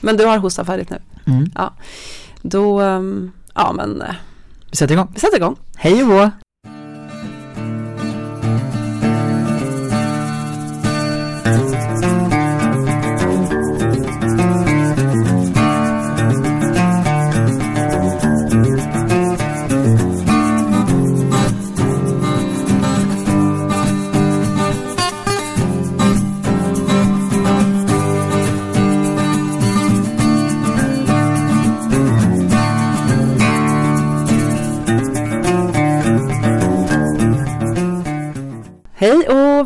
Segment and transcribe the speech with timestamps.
[0.00, 0.98] Men du har hostat färdigt nu?
[1.26, 1.50] Mm.
[1.54, 1.72] Ja.
[2.42, 4.14] Då, um, ja men eh,
[4.70, 5.08] Vi sätter igång.
[5.14, 5.56] vi sätter igång.
[5.76, 6.08] Hej och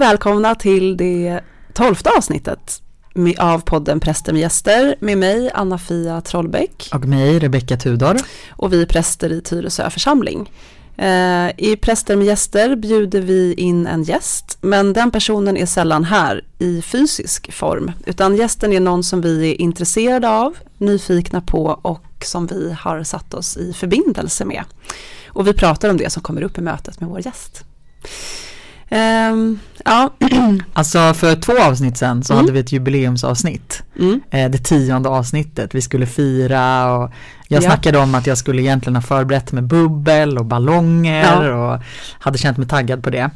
[0.08, 1.40] välkomna till det
[1.72, 2.82] tolfte avsnittet
[3.14, 8.16] med- av podden Präster med gäster med mig Anna-Fia Trollbäck Och mig, Rebecka Tudor.
[8.50, 10.52] och vi är präster i Tyresö församling.
[10.96, 16.04] Eh, I Präster med gäster bjuder vi in en gäst, men den personen är sällan
[16.04, 21.78] här i fysisk form, utan gästen är någon som vi är intresserade av, nyfikna på
[21.82, 24.64] och som vi har satt oss i förbindelse med.
[25.28, 27.64] Och vi pratar om det som kommer upp i mötet med vår gäst.
[28.88, 30.10] Ehm, ja,
[30.72, 32.42] Alltså för två avsnitt sen så Mm.
[32.44, 33.82] hade vi ett jubileumsavsnitt.
[34.00, 35.74] mm, Eh, det tionde avsnittet.
[35.74, 37.10] Vi skulle fira och
[37.48, 37.66] jag Ja.
[37.68, 41.80] snackade om att jag skulle egentligen ha förberett med bubbel och ballonger och
[42.18, 43.30] hade känt mig taggad på det.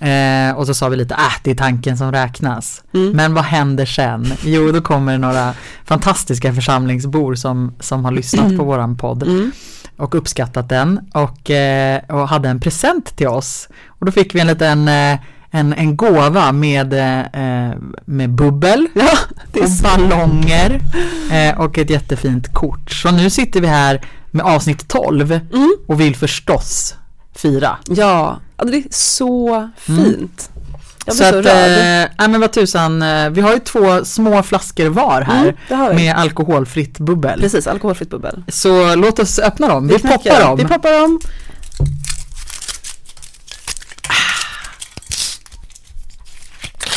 [0.00, 2.82] Eh, och så sa vi lite, äh, det är tanken som räknas.
[2.94, 3.10] mm.
[3.12, 4.32] Men vad händer sen?
[4.44, 9.52] Jo, då kommer det några fantastiska församlingsbor som, som har lyssnat på våran podd Mm.
[10.00, 13.68] Och uppskattat den och, eh, och hade en present till oss.
[13.86, 15.18] Och då fick vi en liten eh,
[15.50, 19.18] en, en gåva med, eh, med bubbel Ja,
[19.52, 20.80] det är och ballonger
[21.58, 22.90] och ett jättefint kort.
[22.90, 25.76] Så nu sitter vi här med avsnitt 12 Mm.
[25.86, 26.94] och vill förstås
[27.34, 27.78] fira.
[27.88, 30.50] Ja, det är så fint.
[31.10, 31.70] Jag blir så så, att, rörd.
[31.78, 35.88] eh, nej men vad tusan, eh, vi har ju två små flaskor var här Mm,
[35.88, 35.94] vi.
[35.96, 37.40] med alkoholfritt bubbel.
[37.40, 38.42] Precis, alkoholfritt bubbel.
[38.48, 40.16] Så låt oss öppna dem, vi, knackar.
[40.16, 40.56] poppar dem.
[40.58, 41.20] Vi poppar dem.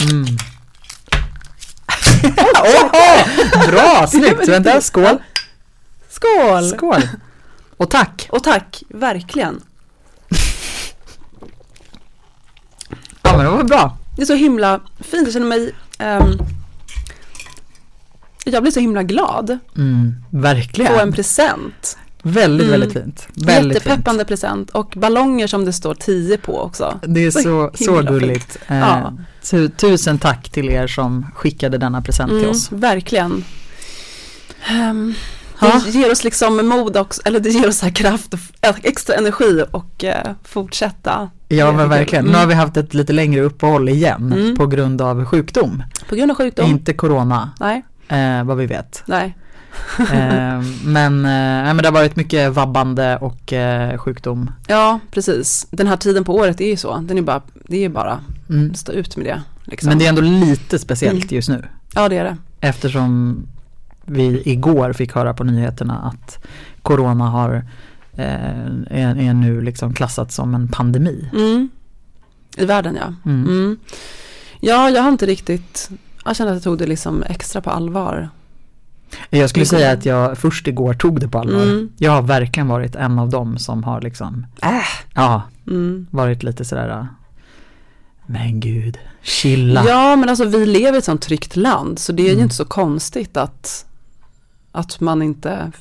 [0.01, 0.25] Mm.
[2.63, 4.47] Åh, bra, snyggt!
[4.47, 5.17] Vänta, skål!
[6.09, 6.69] Skål!
[6.69, 7.07] Skål!
[7.77, 8.27] Och tack!
[8.31, 9.61] Och tack, verkligen.
[13.21, 13.97] Ja men det var bra.
[14.15, 15.23] Det är så himla fint.
[15.23, 15.71] Jag känner mig...
[15.97, 16.37] ehm,
[18.45, 19.49] jag blir så himla glad.
[19.77, 21.13] Mm, Få en verkligen.
[21.13, 21.97] present.
[22.25, 22.79] Väldigt, Mm.
[22.79, 23.27] väldigt fint.
[23.33, 23.85] Väldigt fint.
[23.85, 24.69] Jättepeppande present.
[24.69, 26.99] Och ballonger som det står 10 på också.
[27.07, 28.57] Det är Så så, så gulligt.
[28.67, 29.13] Eh, Ja.
[29.43, 32.71] tu, tusen tack till er som skickade denna present till Mm, oss.
[32.71, 33.43] verkligen.
[35.61, 35.81] Ja.
[35.85, 39.15] det ger oss liksom mod också, eller det ger oss här kraft och f- extra
[39.15, 41.29] energi och eh, fortsätta.
[41.57, 42.23] Ja men verkligen.
[42.25, 42.39] Nu Mm.
[42.39, 44.55] har vi haft ett lite längre uppehåll igen Mm.
[44.55, 45.83] på grund av sjukdom.
[46.09, 46.69] På grund av sjukdom?
[46.69, 49.03] Inte corona, Nej, eh, vad vi vet.
[49.05, 49.37] nej.
[49.99, 54.51] Eh, men, eh, men det har varit mycket vabbande och eh, sjukdom.
[54.67, 55.67] Ja, precis.
[55.71, 56.97] Den här tiden på året är ju så.
[56.97, 58.73] Den är bara, det är ju bara Mm.
[58.75, 59.41] stå ut med det.
[59.63, 59.89] Liksom.
[59.89, 61.35] Men det är ändå lite speciellt Mm.
[61.35, 61.65] just nu.
[61.95, 62.37] Ja, det är det.
[62.59, 63.37] Eftersom
[64.05, 66.45] vi igår fick höra på nyheterna att
[66.81, 67.65] corona har
[68.15, 71.29] är, är nu liksom klassat som en pandemi.
[71.33, 71.69] Mm.
[72.57, 73.13] I världen, ja.
[73.31, 73.43] Mm.
[73.47, 73.77] Mm.
[74.59, 75.89] Ja, jag har inte riktigt,
[76.25, 78.29] jag kände att jag tog det liksom extra på allvar.
[79.29, 81.63] Jag skulle säga att jag först igår tog det på allvar.
[81.63, 81.89] Mm.
[81.97, 84.69] Jag har verkligen varit en av dem som har liksom, Äh.
[85.13, 86.07] ja, Mm.
[86.11, 87.07] varit lite sådär,
[88.25, 89.83] men gud, chilla.
[89.87, 92.43] Ja, men alltså vi lever i ett sånt tryggt land, så det är ju Mm.
[92.43, 93.85] inte så konstigt att,
[94.71, 95.71] att man inte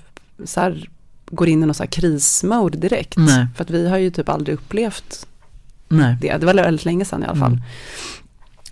[0.45, 0.89] så här,
[1.33, 3.17] går in i någon så här krismode direkt.
[3.17, 3.47] Nej.
[3.57, 5.27] För att vi har ju typ aldrig upplevt
[5.89, 6.17] Nej.
[6.21, 6.37] det.
[6.37, 7.53] Det var väldigt länge sedan i alla fall.
[7.53, 7.63] Mm.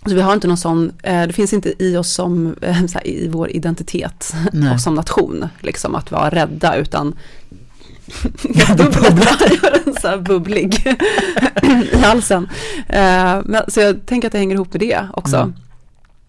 [0.05, 3.07] Så vi har inte någon sån, eh, det finns inte i oss som, eh, här,
[3.07, 4.73] i vår identitet Nej.
[4.73, 7.15] och som nation, liksom att vara rädda utan
[8.43, 10.97] jag gör en så här bubblig
[11.93, 12.49] i halsen.
[12.87, 15.35] Eh, men, så jag tänker att det hänger ihop med det också.
[15.35, 15.53] Mm.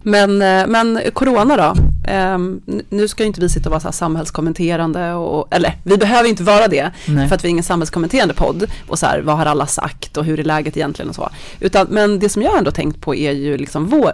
[0.02, 3.80] Men, eh, men corona då, eh, n- nu ska ju inte vi sitta och vara
[3.80, 7.28] så här samhällskommenterande och, eller vi behöver inte vara det, Nej.
[7.28, 10.24] för att vi är ingen samhällskommenterande podd och så här, vad har alla sagt och
[10.24, 11.30] hur är läget egentligen och så.
[11.60, 14.12] Utan, men det som jag ändå tänkt på är ju liksom vår,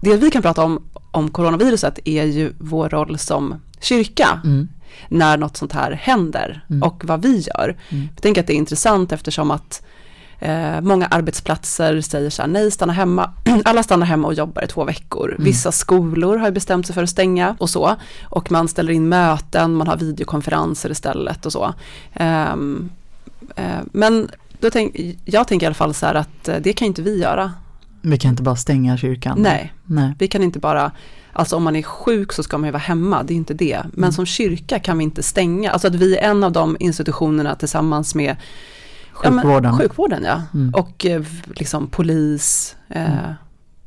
[0.00, 4.68] det vi kan prata om, om coronaviruset är ju vår roll som kyrka Mm.
[5.08, 6.82] när något sånt här händer Mm.
[6.82, 7.76] och vad vi gör.
[7.88, 8.08] Mm.
[8.14, 9.82] Jag tänker att det är intressant eftersom att
[10.38, 13.30] eh, många arbetsplatser säger så här, nej stanna hemma,
[13.64, 15.30] alla stannar hemma och jobbar i två veckor.
[15.32, 15.44] Mm.
[15.44, 17.96] Vissa skolor har bestämt sig för att stänga och så.
[18.24, 21.74] Och man ställer in möten, man har videokonferenser istället och så.
[22.14, 22.90] Ehm,
[23.56, 24.28] eh, men
[24.60, 27.18] då tänk, jag tänker i alla fall så här att eh, det kan inte vi
[27.20, 27.52] göra
[28.02, 29.38] Vi kan inte bara stänga kyrkan.
[29.40, 30.12] Nej, Nej.
[30.18, 30.92] vi kan inte bara,
[31.32, 33.80] alltså om man är sjuk så ska man ju vara hemma, det är inte det.
[33.92, 34.12] Men Mm.
[34.12, 38.14] som kyrka kan vi inte stänga, alltså att vi är en av de institutionerna tillsammans
[38.14, 38.36] med
[39.22, 39.78] Ja, men Sjukvården.
[39.78, 40.42] sjukvården ja.
[40.54, 40.74] Mm.
[40.74, 43.34] Och eh, liksom polis, eh, Mm.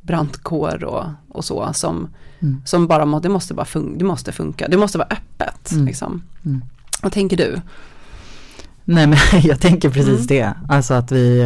[0.02, 2.08] brandkår och, och så som,
[2.40, 2.62] Mm.
[2.64, 5.72] som bara må, det måste bara fun- det måste funka, det måste vara öppet.
[5.72, 5.86] Mm.
[5.86, 6.22] Liksom.
[6.44, 6.62] Mm.
[7.02, 7.60] Vad tänker du?
[8.84, 10.26] Nej men jag tänker precis Mm.
[10.26, 10.54] det.
[10.68, 11.40] Alltså att vi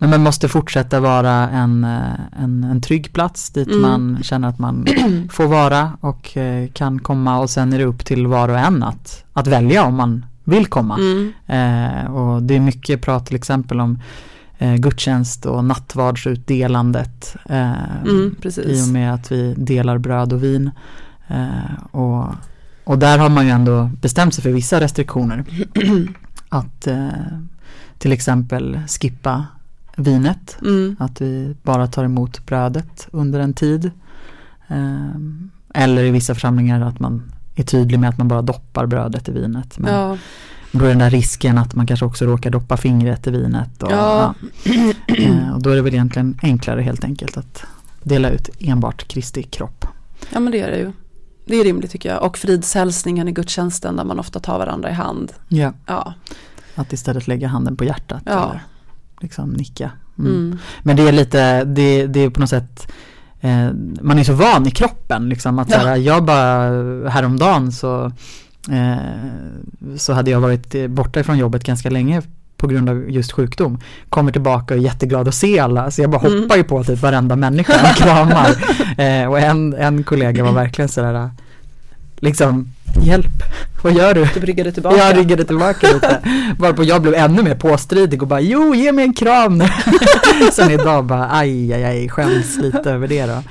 [0.00, 4.58] eh, men måste fortsätta vara en, eh, en, en trygg plats dit man känner att
[4.58, 4.86] man
[5.30, 6.36] får vara och
[6.72, 9.94] kan komma och sen är det upp till var och en att, att välja om
[9.94, 10.96] man vill komma.
[10.96, 11.32] Mm.
[11.46, 13.98] Eh, och det är mycket prat till exempel om
[14.58, 17.72] eh, gudstjänst och nattvardsutdelandet eh,
[18.04, 20.70] Mm, i och med att vi delar bröd och vin.
[21.28, 22.26] Eh, och,
[22.84, 25.44] och där har man ju ändå bestämt sig för vissa restriktioner.
[26.48, 27.08] Att eh,
[27.98, 29.46] till exempel skippa
[29.96, 30.58] vinet.
[30.62, 30.96] Mm.
[30.98, 33.90] Att vi bara tar emot brödet under en tid.
[34.68, 35.14] Eh,
[35.74, 37.32] eller i vissa församlingar att man
[37.62, 39.78] är tydlig med att man bara doppar brödet i vinet.
[39.78, 40.18] Men Ja,
[40.72, 43.82] då är den där risken att man kanske också råkar doppa fingret i vinet.
[43.82, 44.34] Och, Ja.
[44.64, 44.72] ja.
[45.16, 47.64] Eh, och då är det väl egentligen enklare helt enkelt att
[48.02, 49.86] dela ut enbart Kristi kropp.
[50.32, 50.92] ja men det är det ju.
[51.46, 52.22] Det är rimligt tycker jag.
[52.22, 55.32] Och fridshälsningen i gudstjänsten där man ofta tar varandra i hand.
[55.48, 55.72] Ja.
[55.86, 56.14] Ja,
[56.74, 58.44] Att istället lägga handen på hjärtat Ja.
[58.50, 58.62] eller
[59.20, 59.90] liksom nicka.
[60.18, 60.30] Mm.
[60.32, 60.58] mm.
[60.82, 62.92] Men det är lite, det, det är på något sätt
[63.40, 63.68] eh,
[64.02, 65.78] man är så van i kroppen liksom att Ja.
[65.78, 66.68] här, jag bara
[67.08, 68.12] häromdagen så
[68.70, 68.96] eh,
[69.96, 72.22] så hade jag varit borta ifrån jobbet ganska länge
[72.56, 73.80] på grund av just sjukdom.
[74.08, 76.42] Kommer tillbaka och är jätteglad att se alla så jag bara Mm.
[76.42, 78.48] hoppar ju på typ varenda människa och kramar.
[79.22, 81.30] eh, och en, en kollega var verkligen sådär
[82.18, 82.68] liksom
[83.02, 83.42] hjälp,
[83.82, 84.28] vad gör du?
[84.34, 84.96] Du ryggade tillbaka.
[84.96, 86.20] Jag ryggade tillbaka lite.
[86.58, 89.62] Varpå jag blev ännu mer påstridig och bara jo ge mig en kram.
[90.52, 93.42] Sen idag bara aj aj aj skäms lite över det då.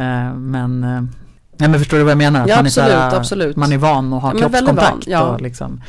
[0.00, 1.02] Eh, men, eh,
[1.56, 2.48] nej men förstår du vad jag menar?
[2.48, 3.56] Ja, man, är så här, absolut, absolut.
[3.56, 5.20] man är van att ha Ja, väldigt van, kroppskontakt ja.
[5.22, 5.82] och liksom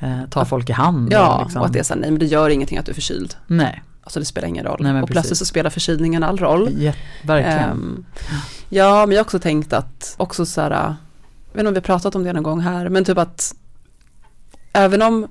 [0.00, 1.12] eh, ta folk i hand.
[1.12, 2.86] Ja, och, liksom, och att det är så här, nej men det gör ingenting att
[2.86, 3.34] du är förkyld.
[3.46, 4.76] Nej, Alltså det spelar ingen roll.
[4.80, 5.14] Nej, men och precis.
[5.14, 6.68] plötsligt så spelar förkylningen all roll.
[6.78, 6.92] ja,
[7.22, 7.70] verkligen.
[7.70, 8.04] Ehm,
[8.68, 10.94] ja, men jag har också tänkt att också så här, jag
[11.52, 13.54] vet inte om vi har pratat om det någon gång här, men typ att
[14.72, 15.24] även om,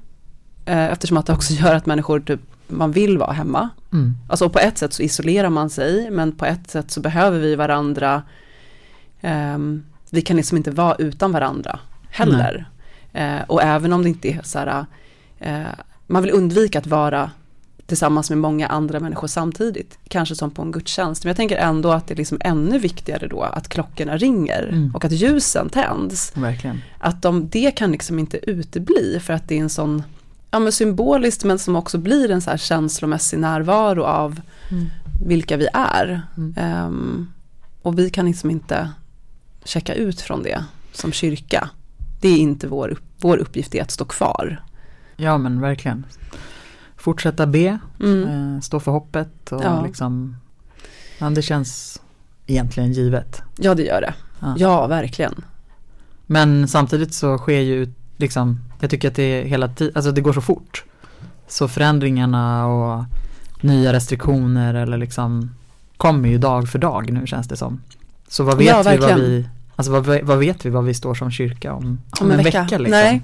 [0.66, 4.14] eh, eftersom att det också gör att människor typ, man vill vara hemma, Mm.
[4.30, 7.56] alltså på ett sätt så isolerar man sig, men på ett sätt så behöver vi
[7.56, 8.24] varandra,
[9.22, 11.80] Ehm, vi kan liksom inte vara utan varandra
[12.10, 12.70] heller.
[13.14, 14.86] Eh, och även om det inte är så här,
[15.40, 15.62] eh,
[16.08, 17.32] man vill undvika att vara
[17.88, 21.24] tillsammans med många andra människor samtidigt, kanske som på en gudstjänst.
[21.24, 24.96] Men jag tänker ändå att det är liksom ännu viktigare då att klockorna ringer Mm.
[24.96, 26.32] och att ljusen tänds.
[26.38, 26.82] Verkligen.
[27.00, 30.04] Att de, det kan liksom inte utebli för att det är en sån,
[30.52, 34.42] ja men symboliskt men som också blir en så här känslomässig närvaro av
[34.72, 34.86] Mm.
[35.26, 36.22] vilka vi är.
[36.38, 36.54] Mm.
[36.58, 37.32] Ehm,
[37.82, 38.90] och vi kan liksom inte
[39.64, 40.64] checka ut från det
[40.94, 41.70] som kyrka.
[42.22, 44.62] Det är inte vår, vår uppgift är att stå kvar.
[45.16, 46.06] Ja men verkligen.
[47.08, 48.56] Fortsätta be, Mm.
[48.56, 49.82] eh, stå för hoppet och Ja.
[49.86, 50.36] liksom,
[51.20, 52.02] ja, det känns
[52.48, 53.42] egentligen givet.
[53.58, 54.14] Ja det gör det.
[54.40, 54.56] Ja.
[54.58, 55.44] Ja verkligen.
[56.26, 60.34] Men samtidigt så sker ju liksom, jag tycker att det hela tiden, alltså det går
[60.34, 60.84] så fort.
[61.48, 63.04] Så förändringarna och
[63.62, 65.56] nya restriktioner eller liksom
[65.98, 67.82] kommer ju dag för dag nu känns det som.
[68.28, 71.16] Så vad vet Ja, vi vad vi, alltså vad, vad vet vi vad vi står
[71.16, 72.62] som kyrka om, Om en vecka.
[72.64, 72.84] liksom.
[72.90, 73.22] Nej.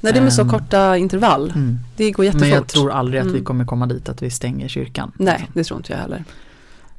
[0.00, 0.48] Nej det är med så Ehm.
[0.48, 1.52] korta intervall.
[1.54, 1.78] Mm.
[1.96, 2.40] Det går jättefort.
[2.40, 3.44] Men jag tror aldrig att vi Mm.
[3.44, 5.12] kommer komma dit att vi stänger kyrkan.
[5.16, 6.24] Nej det tror inte jag heller.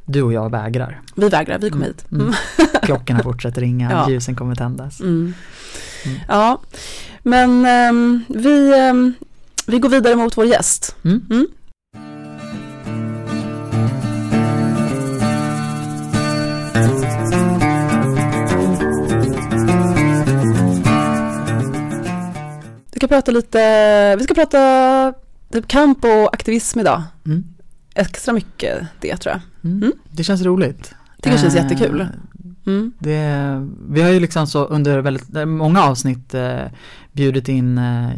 [0.05, 1.01] Du och jag vägrar.
[1.15, 1.95] Vi vägrar, vi kommer Mm.
[1.97, 2.11] hit.
[2.11, 2.33] Mm.
[2.83, 4.09] Klockorna fortsätter ringa, Ja.
[4.09, 4.99] ljusen kommer tändas.
[5.01, 5.33] Mm.
[6.27, 6.61] Ja,
[7.23, 9.13] men ehm, vi, ehm,
[9.67, 10.95] vi går vidare mot vår gäst.
[23.01, 25.13] Ska prata lite, vi ska prata
[25.53, 27.03] typ kamp och aktivism idag.
[27.25, 27.43] Mm.
[27.95, 29.41] Extra mycket det tror jag.
[29.71, 29.83] Mm.
[29.83, 29.93] Mm.
[30.11, 30.93] Det känns roligt.
[31.17, 32.07] Det känns Eh, jättekul.
[32.65, 32.91] Mm.
[32.99, 36.61] Det, vi har ju liksom så under väldigt eh, många avsnitt eh,
[37.11, 38.09] bjudit in eh,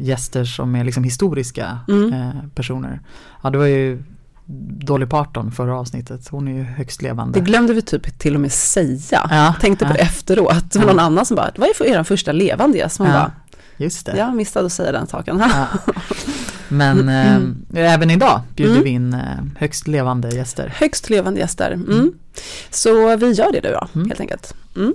[0.00, 2.12] gäster som är liksom historiska Mm.
[2.12, 3.00] eh, personer.
[3.42, 4.02] Ja det var ju
[4.80, 7.38] Dolly Parton förra avsnittet, hon är ju högst levande.
[7.40, 9.28] Det glömde vi typ till och med säga.
[9.30, 10.64] ja, Tänkte på ja, det efteråt.
[10.74, 10.80] Ja.
[10.80, 12.98] någon annan som bara, det var ju för er första levande gäst.
[12.98, 13.14] Man Ja.
[13.14, 13.32] bara,
[13.76, 14.16] Just det.
[14.16, 15.38] jag missade att säga den saken.
[15.54, 15.66] Ja.
[16.68, 17.66] Men eh, Mm.
[17.74, 18.84] även idag bjuder Mm.
[18.84, 19.20] vi in eh,
[19.58, 20.74] högst levande gäster.
[20.76, 21.70] Högst levande gäster.
[21.70, 21.90] Mm.
[21.92, 22.12] Mm.
[22.70, 24.08] Så vi gör det nu då, Mm.
[24.08, 24.54] helt enkelt.
[24.76, 24.94] Mm.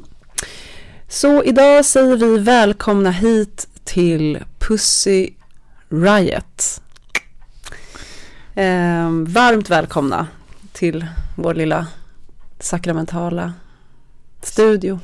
[1.10, 5.30] Så idag säger vi välkomna hit till Pussy
[5.90, 6.82] Riot.
[8.56, 10.28] Ehm, varmt välkomna
[10.72, 11.06] till
[11.36, 11.88] vår lilla
[12.60, 13.54] sakramentala
[14.42, 15.00] studio.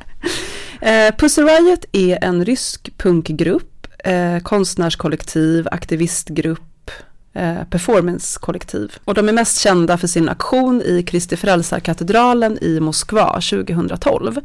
[0.80, 6.90] eh, Pussy Riot är en rysk punkgrupp, eh, konstnärskollektiv, aktivistgrupp,
[7.32, 8.96] eh, performancekollektiv.
[9.04, 14.40] Och de är mest kända för sin aktion i Kristi Frälsarkatedralen i Moskva 2012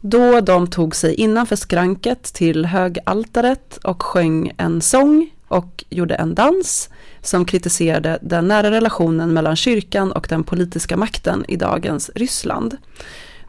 [0.00, 6.34] då de tog sig innanför skranket till högaltaret och sjöng en sång och gjorde en
[6.34, 6.88] dans
[7.22, 12.76] som kritiserade den nära relationen mellan kyrkan och den politiska makten i dagens Ryssland.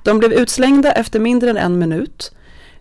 [0.04, 2.32] De blev utslängda efter mindre än en minut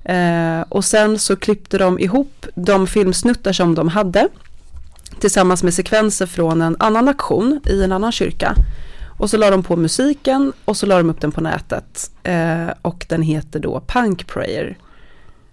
[0.04, 4.28] eh, och sen så klippte de ihop de filmsnuttar som de hade
[5.20, 8.54] tillsammans med sekvenser från en annan aktion i en annan kyrka
[9.18, 12.10] och så la de på musiken och så la de upp den på nätet.
[12.22, 14.76] Eh, och den heter då Punk Prayer.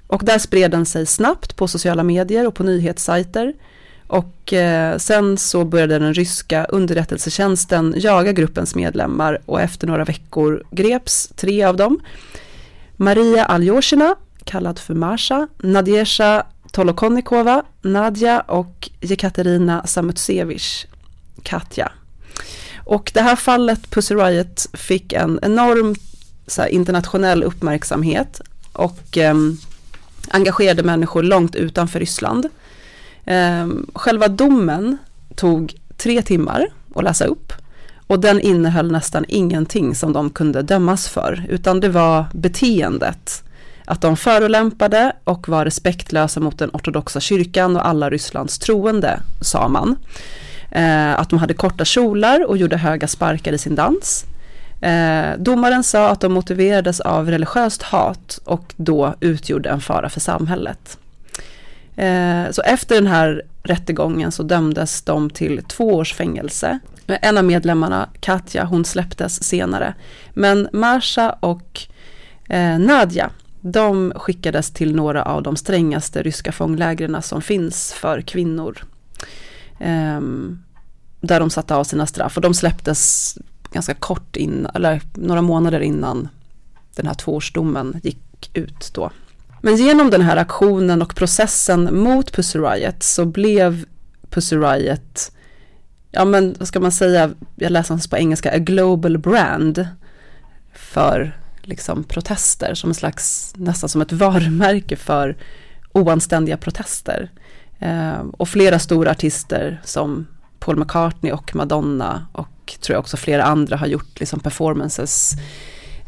[0.08, 3.54] Och där spred den sig snabbt på sociala medier och på nyhetssajter.
[4.08, 10.64] Och eh, sen så började den ryska underrättelsetjänsten jaga gruppens medlemmar och efter några veckor
[10.72, 12.00] greps tre av dem.
[12.96, 20.86] Maria Aljoshina, kallad för Marsha, Nadjesha Tolokonnikova, Nadja och Jekaterina Samutsevich,
[21.44, 21.92] Katja.
[22.86, 25.96] Och det här fallet, Pussy Riot, fick en enorm
[26.58, 28.42] här, internationell uppmärksamhet
[28.74, 29.36] och eh,
[30.32, 32.48] engagerade människor långt utanför Ryssland.
[33.26, 34.98] Ehm, själva domen
[35.36, 37.54] tog tre timmar att läsa upp
[38.08, 43.44] och den innehöll nästan ingenting som de kunde dömas för, utan det var beteendet.
[43.86, 49.68] Att de förolämpade och var respektlösa mot den ortodoxa kyrkan och alla Rysslands troende, sa
[49.68, 49.96] man.
[50.72, 54.26] Ehm, att de hade korta kjolar och gjorde höga sparkar i sin dans.
[54.82, 60.20] Eh, domaren sa att de motiverades av religiöst hat och då utgjorde en fara för
[60.20, 60.98] samhället.
[61.96, 66.80] Eh, så efter den här rättegången så dömdes de till två års fängelse.
[67.08, 69.94] En av medlemmarna, Katja, hon släpptes senare.
[70.34, 71.82] Men Marsha och
[72.50, 73.30] eh, Nadja,
[73.62, 78.78] de skickades till några av de strängaste ryska fånglägren som finns för kvinnor.
[79.80, 80.22] Eh,
[81.22, 83.38] där de satte av sina straff och de släpptes
[83.72, 86.30] ganska kort in, eller några månader innan
[86.96, 89.12] den här tvåårsdomen gick ut då.
[89.62, 93.86] Men genom den här aktionen och processen mot Pussy Riot så blev
[94.30, 95.32] Pussy Riot,
[96.12, 99.88] ja men vad ska man säga, jag läser på engelska, a global brand
[100.74, 105.38] för liksom protester som en slags, nästan som ett varumärke för
[105.92, 107.32] oanständiga protester.
[107.80, 110.28] Eh, och flera stora artister som
[110.60, 115.34] Paul McCartney och Madonna och tror jag också flera andra har gjort liksom performances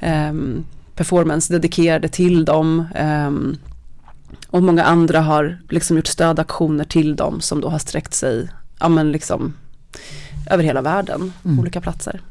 [0.01, 2.85] um, performance dedikerade till dem
[3.27, 3.57] um,
[4.47, 8.49] och många andra har liksom gjort stödaktioner till dem som då har sträckt sig
[8.79, 9.53] ja men liksom
[10.49, 11.59] över hela världen, mm.
[11.59, 12.21] olika platser.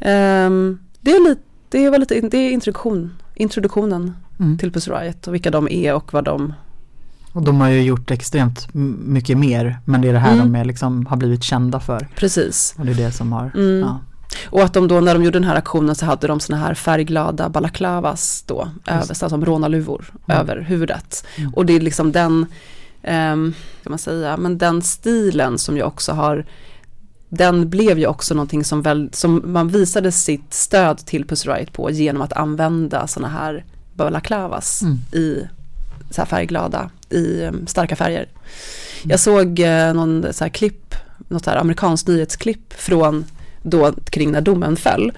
[0.00, 4.58] Um, det, är lite, det var lite, det är introduktion, introduktionen mm.
[4.58, 6.54] till Pussy Riot och vilka de är och vad de
[7.32, 10.52] och de har ju gjort extremt mycket mer men det är det här mm.
[10.52, 12.08] de är liksom, har blivit kända för.
[12.16, 12.74] Precis.
[12.78, 13.80] Och det är det som har, mm.
[13.80, 14.00] ja.
[14.46, 16.74] Och att de då när de gjorde den här aktionen så hade de såna här
[16.74, 20.40] färgglada balaklavas då, över, så som rånarluvor mm.
[20.40, 21.26] över huvudet.
[21.36, 21.54] Mm.
[21.54, 22.46] Och det är liksom den,
[23.32, 23.54] um,
[23.86, 26.46] man säga, men den stilen som jag också har
[27.28, 31.72] den blev ju också någonting som, väl, som man visade sitt stöd till Pussy Riot
[31.72, 34.98] på genom att använda sådana här balaklavas mm.
[35.12, 35.48] i
[36.10, 38.28] så här färgglada i um, starka färger.
[39.02, 40.94] Jag såg eh, någon så här klipp,
[41.28, 43.24] något här amerikanskt nyhetsklipp från
[43.62, 45.12] då kring när domen föll.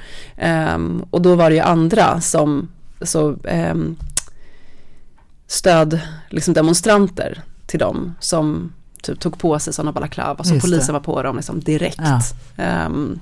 [0.75, 2.69] Um, och då var det ju andra som
[3.03, 3.37] så,
[3.73, 3.97] um,
[5.47, 8.73] stöd, liksom demonstranter till dem som
[9.03, 10.45] typ, tog på sig sådana balaklava.
[10.45, 12.01] Så polisen var på dem liksom direkt.
[12.57, 12.87] Ja.
[12.87, 13.21] Um,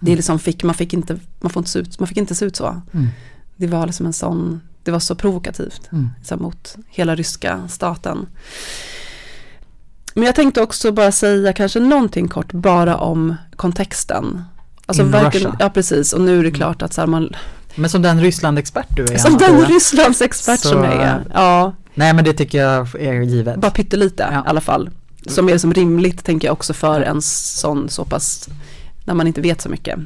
[0.00, 2.44] det liksom fick, man, fick inte, man, får inte se ut, man fick inte se
[2.44, 2.82] ut så.
[2.92, 3.08] Mm.
[3.56, 6.10] Det var liksom en sån det var så provokativt mm.
[6.24, 8.26] så mot hela ryska staten.
[10.14, 14.44] Men jag tänkte också bara säga kanske någonting kort bara om kontexten.
[14.86, 17.36] Alltså In verkligen, ja precis, och nu är det klart att så här man
[17.74, 21.74] Men som den Ryssland-expert du är Som den Rysslands-expert som jag är, ja.
[21.94, 23.56] Nej men det tycker jag är givet.
[23.56, 24.38] Bara pyttelite ja.
[24.38, 24.90] i alla fall.
[25.26, 28.48] Som är som rimligt tänker jag också för en sån så pass,
[29.04, 29.98] när man inte vet så mycket.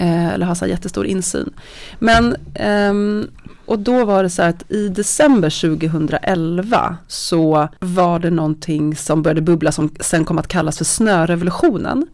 [0.00, 1.50] Eh, eller har så här jättestor insyn.
[1.98, 3.28] Men eh,
[3.66, 9.22] och då var det så här att i december 2011 så var det någonting som
[9.22, 12.06] började bubbla som sen kom att kallas för snörevolutionen.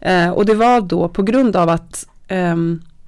[0.00, 2.56] Eh, och det var då på grund av att eh,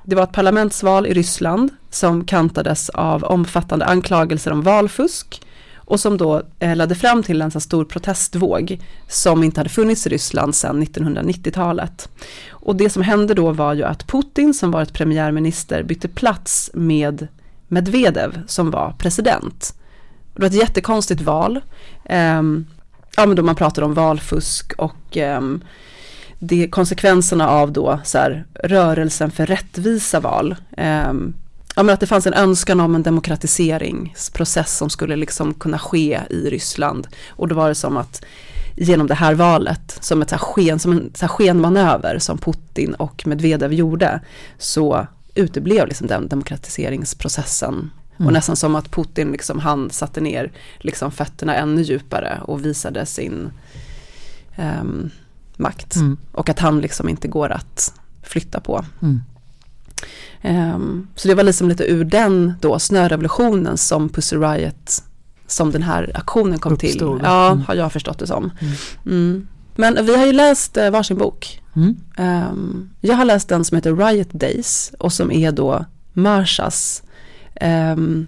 [0.05, 5.43] det var ett parlamentsval i Ryssland som kantades av omfattande anklagelser om valfusk
[5.87, 10.07] och som då eh, ledde fram till en så stor protestvåg som inte hade funnits
[10.07, 12.09] i Ryssland sedan 1990-talet.
[12.51, 16.71] Och det som hände då var ju att Putin som var ett premiärminister bytte plats
[16.75, 17.29] med
[17.69, 19.75] Medvedev som var president.
[20.35, 21.61] Det var ett jättekonstigt val.
[22.05, 22.67] Ehm,
[23.17, 25.61] ja men då man pratar om valfusk och ehm,
[26.39, 30.57] det, konsekvenserna av då så här, rörelsen för rättvisa val.
[31.09, 31.35] Um,
[31.77, 36.21] ja, men att det fanns en önskan om en demokratiseringsprocess som skulle liksom kunna ske
[36.31, 37.07] i Ryssland.
[37.29, 38.25] Och då var det som att
[38.77, 43.27] genom det här valet, som, ett så sken, som en så skenmanöver som Putin och
[43.27, 44.21] Medvedev gjorde,
[44.59, 47.91] så uteblev liksom den demokratiseringsprocessen.
[48.17, 48.27] Mm.
[48.27, 53.07] Och nästan som att Putin liksom, han satte ner liksom fötterna ännu djupare och visade
[53.07, 53.51] sin
[54.81, 55.11] um,
[55.57, 55.97] makt.
[55.97, 56.17] Mm.
[56.33, 58.85] Och att han liksom inte går att flytta på.
[59.03, 59.23] Mm.
[60.43, 65.03] Um, så det var liksom lite ur den då snörevolutionen som Pussy Riot,
[65.47, 67.19] som den här aktionen kom Uppstod.
[67.19, 67.21] till.
[67.23, 67.65] Ja, mm.
[67.65, 68.51] har jag förstått det som.
[68.61, 68.75] Mm.
[69.07, 69.47] mm.
[69.75, 71.61] Men vi har ju läst uh, varsin bok.
[72.19, 77.03] Um, jag har läst den som heter Riot Days och som är då Marshas
[77.61, 78.27] um,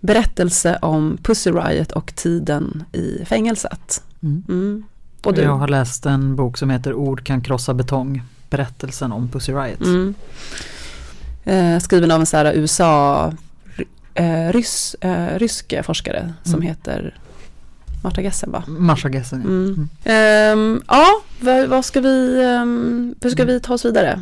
[0.00, 4.02] berättelse om Pussy Riot och tiden i fängelset.
[4.22, 4.84] Mm.
[5.22, 9.52] Och jag har läst en bok som heter Ord kan krossa betong, berättelsen om Pussy
[9.52, 9.80] Riot.
[9.80, 10.14] Mm
[11.44, 13.32] eh, skriven av en så här USA,
[14.14, 16.66] eh, rys, eh, rysk forskare som mm.
[16.66, 17.14] heter
[18.02, 18.64] Marta Gessen va?
[18.66, 19.48] Marta Gessen ja.
[19.48, 19.88] Mm.
[20.04, 20.82] Mm.
[20.88, 24.20] ja, vad, vad, ska vi, um, hur ska vi ta oss vidare?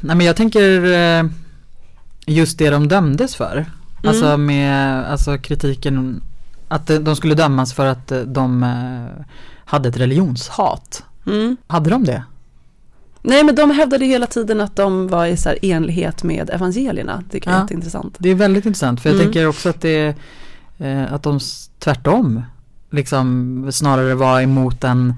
[0.00, 1.24] Nej men jag tänker eh,
[2.26, 3.66] just det de dömdes för.
[4.04, 4.46] Alltså mm.
[4.46, 6.22] med alltså kritiken
[6.68, 9.24] att de skulle dömas för att de eh,
[9.64, 11.04] hade ett religionshat.
[11.26, 11.56] Mm.
[11.66, 12.22] Hade de det?
[13.22, 17.22] Nej men de hävdade hela tiden att de var i så här enlighet med evangelierna.
[17.30, 17.68] Det är ja.
[17.70, 18.16] intressant.
[18.18, 19.26] Det är väldigt intressant för jag mm.
[19.26, 20.14] tänker också att det
[20.78, 21.40] eh, att de
[21.78, 22.42] tvärtom
[22.90, 25.14] liksom snarare var emot en,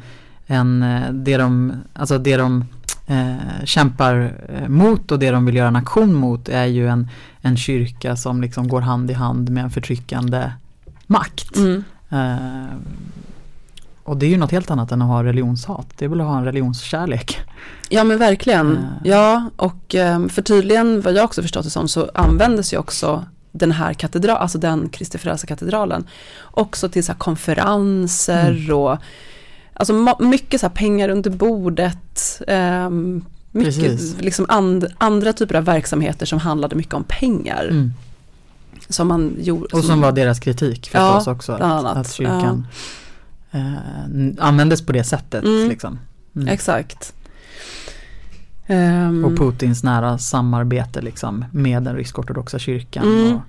[0.46, 2.64] en eh, det de, alltså det de
[3.10, 7.08] eh, kämpar eh, mot och det de vill göra en aktion mot är ju en,
[7.40, 10.52] en kyrka som liksom går hand i hand med en förtryckande
[11.06, 11.56] makt.
[11.56, 11.84] Mm.
[12.10, 12.76] Eh,
[14.02, 15.86] och det är ju något helt annat än att ha religionshat.
[15.96, 17.40] Det är väl att ha en religionskärlek.
[17.88, 18.76] Ja men verkligen.
[18.76, 18.84] Eh.
[19.04, 23.24] Ja och ehm, för tydligen vad jag också förstått det som så användes ju också
[23.52, 26.06] den här katedralen, alltså den Kristi katedralen
[26.42, 28.76] också till så konferenser mm.
[28.76, 28.98] och
[29.72, 32.42] Alltså mycket så pengar under bordet.
[32.46, 32.90] Eh,
[33.52, 37.68] mycket liksom and, andra typer av verksamheter som handlade mycket om pengar.
[37.70, 37.92] Mm.
[38.88, 39.64] Som man gjorde.
[39.64, 41.52] Och som, som var deras kritik förstås ja, också.
[41.52, 42.66] Att, att kyrkan
[43.50, 43.58] ja.
[43.58, 45.44] eh, användes på det sättet.
[45.44, 45.68] Mm.
[45.68, 45.98] Liksom.
[46.36, 46.48] Mm.
[46.48, 47.14] Exakt.
[48.68, 53.04] Um, och Putins nära samarbete liksom med den rysk-ortodoxa kyrkan.
[53.04, 53.34] Mm.
[53.34, 53.40] Och,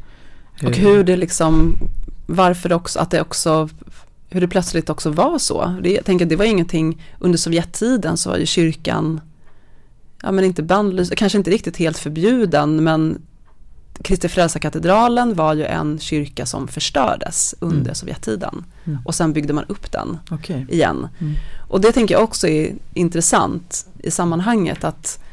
[0.56, 1.78] hur, och hur det liksom,
[2.26, 3.70] varför också, att det också
[4.32, 5.76] hur det plötsligt också var så.
[5.84, 9.22] Det, jag tänker att det var ingenting, under Sovjettiden så var ju kyrkan,
[10.24, 13.22] ja men inte bannlyst, kanske inte riktigt helt förbjuden, men
[14.04, 17.96] Kristi Frälsarkatedralen var ju en kyrka som förstördes under mm.
[17.96, 18.66] Sovjettiden.
[18.86, 19.00] Mm.
[19.06, 20.66] Och sen byggde man upp den okay.
[20.70, 21.08] igen.
[21.20, 21.34] Mm.
[21.68, 25.24] Och det tänker jag också är intressant i sammanhanget att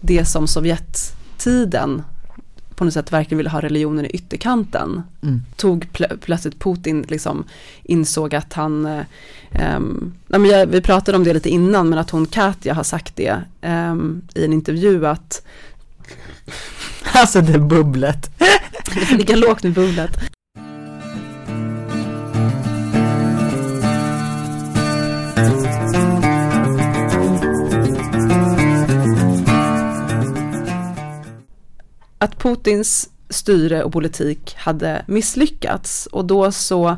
[0.00, 2.02] det som Sovjettiden
[2.76, 5.02] på något sätt verkligen ville ha religionen i ytterkanten.
[5.22, 5.42] Mm.
[5.56, 7.44] Tog plö plötsligt Putin, liksom
[7.82, 12.26] insåg att han, eh, um, jag, vi pratade om det lite innan, men att hon
[12.26, 15.42] Katja har sagt det um, i en intervju att
[17.12, 18.30] Alltså det bubblet.
[18.94, 20.35] det ligga lågt med bubblet.
[32.26, 36.96] Att Putins styre och politik hade misslyckats och då så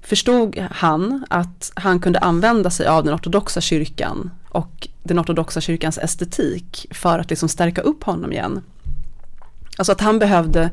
[0.00, 5.98] förstod han att han kunde använda sig av den ortodoxa kyrkan och den ortodoxa kyrkans
[5.98, 8.62] estetik för att liksom stärka upp honom igen.
[9.78, 10.70] Alltså att han behövde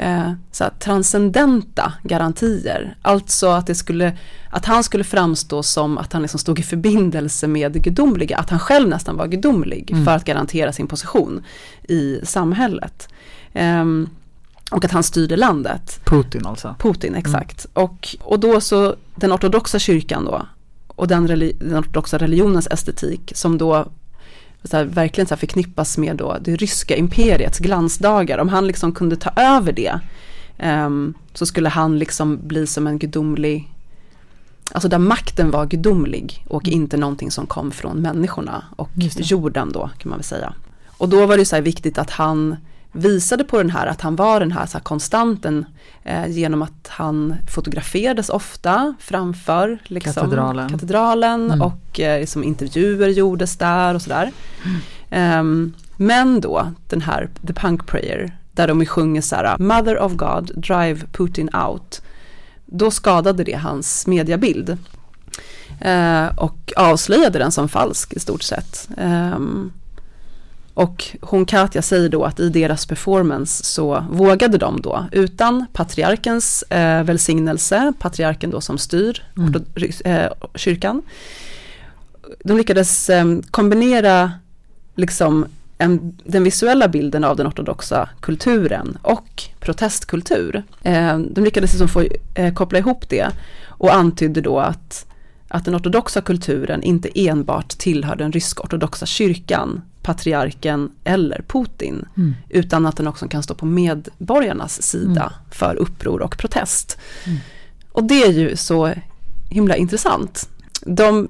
[0.00, 2.96] eh, så här, transcendenta garantier.
[3.02, 4.18] Alltså att, det skulle,
[4.50, 8.50] att han skulle framstå som att han liksom stod i förbindelse med det gudomliga, att
[8.50, 10.04] han själv nästan var gudomlig mm.
[10.04, 11.42] för att garantera sin position
[11.88, 13.08] i samhället.
[13.54, 14.08] Um,
[14.70, 16.00] och att han styrde landet.
[16.04, 16.74] Putin alltså?
[16.78, 17.66] Putin, exakt.
[17.74, 17.84] Mm.
[17.84, 20.46] Och, och då så den ortodoxa kyrkan då
[20.86, 23.88] och den, den ortodoxa religionens estetik som då
[24.64, 28.38] så här, verkligen så förknippas med då det ryska imperiets glansdagar.
[28.38, 30.00] Om han liksom kunde ta över det
[30.62, 33.68] um, så skulle han liksom bli som en gudomlig
[34.72, 39.90] Alltså där makten var gudomlig och inte någonting som kom från människorna och jorden då
[39.98, 40.54] kan man väl säga.
[40.86, 42.56] Och då var det så här viktigt att han
[42.92, 45.64] visade på den här, att han var den här, så här konstanten
[46.04, 50.68] eh, genom att han fotograferades ofta framför liksom, Katedralen.
[50.68, 51.62] katedralen Mm.
[51.62, 54.32] och eh, liksom intervjuer gjordes där och sådär.
[55.10, 60.12] Ehm, men då den här The Punk Prayer där de sjunger så här Mother of
[60.12, 62.02] God, drive Putin out.
[62.66, 64.78] Då skadade det hans mediabild.
[65.80, 68.88] Eh, och avslöjade den som falsk i stort sett.
[68.96, 69.72] Ehm,
[70.74, 76.62] och hon Katja säger då att i deras performance så vågade de då utan patriarkens
[76.62, 79.64] eh, välsignelse, patriarken då som styr Mm.
[80.04, 81.02] eh, kyrkan.
[82.44, 84.32] De lyckades eh, kombinera
[84.94, 85.46] liksom
[85.78, 90.62] en, den visuella bilden av den ortodoxa kulturen och protestkultur.
[90.82, 92.04] Eh, de lyckades liksom få
[92.34, 93.28] eh, koppla ihop det
[93.66, 95.06] och antydde då att,
[95.48, 102.34] att den ortodoxa kulturen inte enbart tillhör den rysk-ortodoxa kyrkan, patriarken eller Putin, Mm.
[102.48, 105.32] utan att den också kan stå på medborgarnas sida Mm.
[105.50, 106.98] för uppror och protest.
[107.26, 107.38] Mm.
[107.92, 108.92] Och det är ju så
[109.50, 110.48] himla intressant.
[110.86, 111.28] De,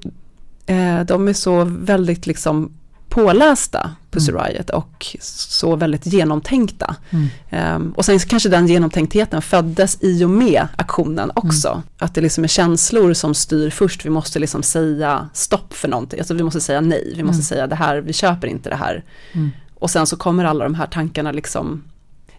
[0.66, 2.72] eh, de är så väldigt liksom
[3.11, 4.44] pålästa, Pussy Mm.
[4.44, 6.96] Riot, och så väldigt genomtänkta.
[7.11, 7.27] Mm.
[7.51, 11.68] Ehm, och sen kanske den genomtänktheten föddes i och med aktionen också.
[11.68, 11.83] Mm.
[11.99, 14.05] Att det liksom är känslor som styr först.
[14.07, 16.20] Vi måste liksom säga stopp för någonting.
[16.20, 17.12] Alltså vi måste säga nej.
[17.16, 17.42] Vi måste Mm.
[17.44, 19.05] säga det här, vi köper inte det här.
[19.33, 19.51] Mm.
[19.75, 21.83] Och sen så kommer alla de här tankarna liksom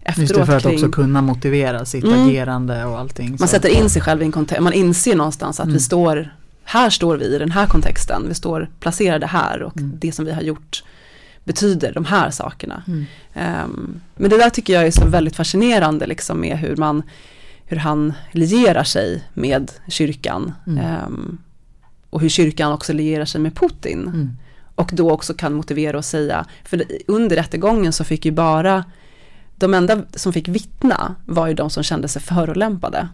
[0.04, 0.74] efteråt Just det, för att kring...
[0.76, 2.26] också kunna motivera sitt Mm.
[2.28, 3.30] agerande och allting.
[3.30, 3.48] Man så.
[3.48, 5.74] sätter in sig själv i en kontext, man inser någonstans att Mm.
[5.74, 9.98] vi står, här står vi i den här kontexten, vi står placerade här och Mm.
[10.02, 10.84] det som vi har gjort
[11.44, 12.84] betyder de här sakerna.
[12.88, 13.06] Mm.
[13.34, 17.04] Ehm, men det där tycker jag är så väldigt fascinerande liksom med hur man,
[17.66, 20.54] hur han lierar sig med kyrkan.
[20.68, 20.86] Mm.
[20.86, 21.38] Ehm,
[22.10, 24.08] och hur kyrkan också lierar sig med Putin.
[24.08, 24.38] Mm.
[24.76, 28.86] Och då också kan motivera och säga, för under rättegången så fick ju bara,
[29.56, 33.08] de enda som fick vittna var ju de som kände sig förolämpade.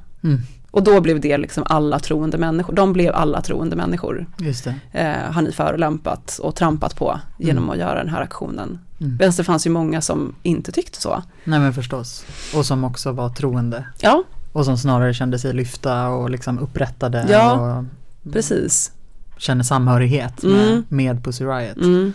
[0.72, 4.26] Och då blev det liksom alla troende människor, de blev alla troende människor.
[4.40, 4.76] Just det.
[4.92, 7.70] Eh, har ni förolämpat och trampat på genom Mm.
[7.74, 8.80] att göra den här aktionen.
[9.02, 9.16] Mm.
[9.20, 11.24] Medan det fanns ju många som inte tyckte så.
[11.44, 12.26] Nej men förstås.
[12.56, 13.86] Och som också var troende.
[14.02, 17.86] Ja, Och som snarare kände sig lyfta och liksom upprättade Ja, och
[18.34, 18.92] precis.
[19.38, 20.84] känner samhörighet med, Mm.
[20.90, 21.78] med Pussy Riot.
[21.78, 22.14] Mm.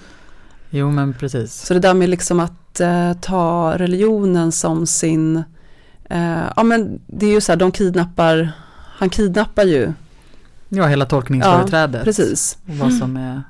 [0.71, 1.53] Jo men precis.
[1.67, 5.43] Så det där med liksom att eh, ta religionen som sin,
[6.12, 8.53] eh, ja men det är ju så här, de kidnappar,
[8.98, 9.92] han kidnappar ju,
[10.68, 12.05] Ja hela tolkningsföreträdet.
[12.05, 12.59] precis.
[12.68, 13.42] Och vad som är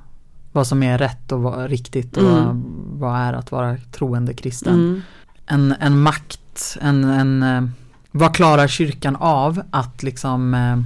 [0.55, 2.62] vad som är rätt och vad riktigt och Mm.
[2.98, 4.75] vad är att vara troende kristen.
[4.75, 5.03] Mm.
[5.46, 7.62] En, en makt, en, en eh,
[8.11, 10.79] vad klarar kyrkan av att liksom eh,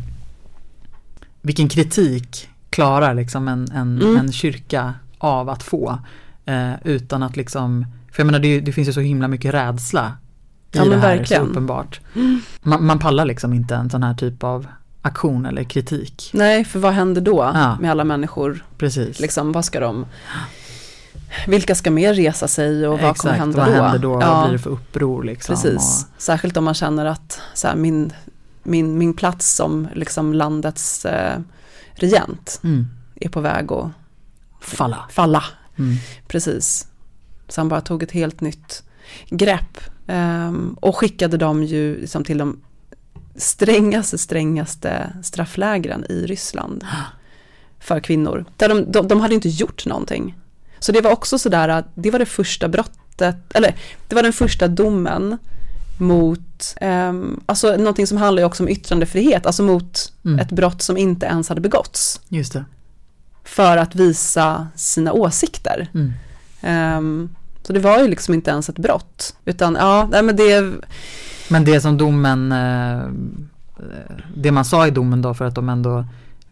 [1.43, 4.17] vilken kritik klarar liksom en, en, Mm.
[4.17, 5.99] en kyrka av att få
[6.45, 10.13] eh, utan att liksom för jag menar det, det finns ju så himla mycket rädsla
[10.85, 11.45] i Ja, det här verkligen.
[11.45, 12.01] så uppenbart.
[12.63, 14.67] Man, man pallar liksom inte en sån här typ av
[15.03, 16.31] aktion eller kritik.
[16.35, 17.77] Nej, för vad händer då Ja.
[17.81, 18.65] med alla människor?
[18.79, 19.21] Precis.
[19.21, 20.07] Liksom, vad ska de,
[21.47, 23.83] vilka ska mer resa sig och vad Exakt, kommer hända vad då?
[23.83, 24.13] händer då?
[24.21, 25.55] Ja, Vad blir det för uppror liksom?
[25.55, 26.07] precis.
[26.19, 28.13] Särskilt om man känner att så här, min,
[28.63, 31.39] min, min plats som liksom landets eh,
[31.95, 32.87] regent Och, mm,
[33.21, 33.89] är på väg att
[34.61, 35.05] falla.
[35.11, 35.45] falla.
[35.79, 35.97] Mm.
[36.29, 36.87] Precis.
[37.49, 38.83] Så han bara tog ett helt nytt
[39.31, 39.79] grepp.
[40.07, 42.61] Ehm, och skickade dem ju liksom till de
[43.37, 46.85] strängaste, strängaste strafflägren i Ryssland.
[47.81, 48.45] För kvinnor.
[48.57, 50.35] Där de, de, de hade inte gjort någonting.
[50.79, 53.77] Så det var också sådär att det var det första brottet, eller
[54.09, 55.39] det var den första domen
[55.99, 60.39] mot, um, alltså någonting som handlar ju också om yttrandefrihet, alltså mot Mm.
[60.39, 62.21] ett brott som inte ens hade begåtts.
[62.29, 62.65] Just det.
[63.45, 65.89] För att visa sina åsikter.
[65.95, 66.13] Mm.
[66.61, 67.31] Ehm,
[67.67, 69.37] så det var ju liksom inte ens ett brott.
[69.45, 70.73] Utan ja, nej men det,
[71.49, 73.01] Men det som domen, eh,
[74.37, 76.05] det man sa i domen då för att de ändå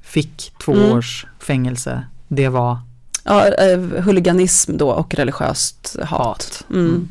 [0.02, 0.92] fick två Mm.
[0.92, 2.78] års fängelse, det var
[3.24, 6.08] ja, eh, huliganism då och religiöst hat.
[6.10, 6.66] hat.
[6.70, 6.86] Mm.
[6.86, 7.08] Mm.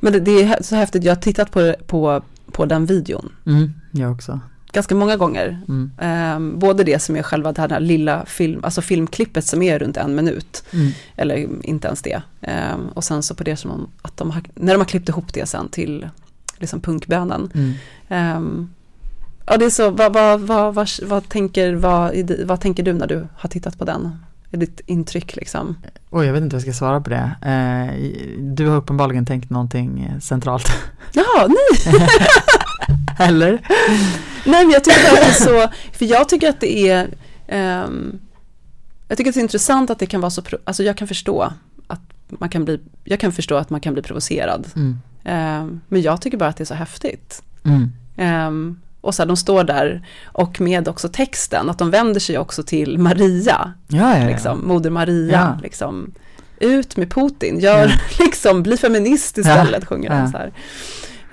[0.00, 2.22] Men det, det är så häftigt, jag har tittat på, på,
[2.52, 4.40] på den videon Mm, jag också.
[4.72, 5.60] ganska många gånger.
[5.68, 5.90] Mm.
[5.98, 9.96] Ehm, både det som är själva det här lilla film, alltså filmklippet som är runt
[9.96, 10.92] en minut, Mm.
[11.16, 12.22] eller inte ens det.
[12.40, 15.08] Ehm, och sen så på det som de, att de har, när de har klippt
[15.08, 16.08] ihop det sen till
[16.58, 17.50] liksom punkbönen.
[17.54, 17.72] Mm.
[18.08, 18.70] Ehm,
[19.46, 23.26] ja, det är så, vad, vad, vad, vad, tänker, vad, vad tänker du när du
[23.36, 24.16] har tittat på den
[24.58, 25.76] ditt intryck liksom?
[26.10, 27.30] Oj, jag vet inte vad jag ska svara på det.
[27.42, 30.68] Eh, du har uppenbarligen tänkt någonting centralt.
[31.12, 32.08] Jaha, nej!
[33.18, 33.50] Eller?
[34.44, 37.04] Nej, men jag tycker att det är så, för jag tycker att det är,
[37.84, 38.18] um,
[39.08, 41.52] jag tycker att det är intressant att det kan vara så, alltså jag kan förstå
[41.86, 44.66] att man kan bli, jag kan förstå att man kan bli provocerad.
[44.76, 44.98] Mm.
[45.24, 47.42] Um, men jag tycker bara att det är så häftigt.
[47.64, 47.92] Mm.
[48.48, 52.38] Um, och så här, de står där och med också texten, att de vänder sig
[52.38, 54.26] också till Maria, ja, ja.
[54.26, 56.12] Liksom, Moder Maria, liksom,
[56.60, 60.52] ut med Putin, gör, liksom, bli feminist istället, sjunger de så här.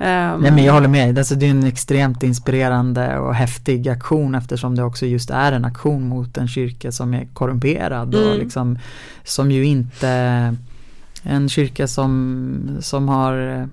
[0.01, 4.35] Um, Nej men jag håller med, alltså, det är en extremt inspirerande och häftig aktion
[4.35, 8.29] eftersom det också just är en aktion mot en kyrka som är korrumperad mm.
[8.29, 8.79] och liksom
[9.23, 10.09] som ju inte
[11.23, 13.67] en kyrka som, som har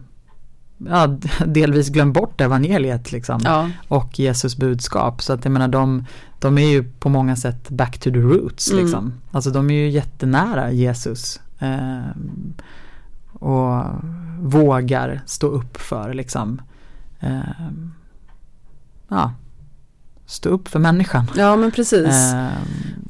[0.78, 1.06] ja,
[1.46, 3.70] delvis glömt bort evangeliet liksom ja.
[3.88, 5.22] och Jesus budskap.
[5.22, 6.04] Så att jag menar de,
[6.38, 8.84] de är ju på många sätt back to the roots mm.
[8.84, 9.12] liksom.
[9.30, 11.40] Alltså de är ju jättenära Jesus.
[11.58, 12.10] Eh,
[13.32, 13.84] och
[14.40, 16.62] vågar stå upp för liksom
[17.20, 17.40] eh,
[19.08, 19.32] ja,
[20.26, 21.30] stå upp för människan.
[21.36, 22.32] Ja men precis.
[22.32, 22.48] Eh,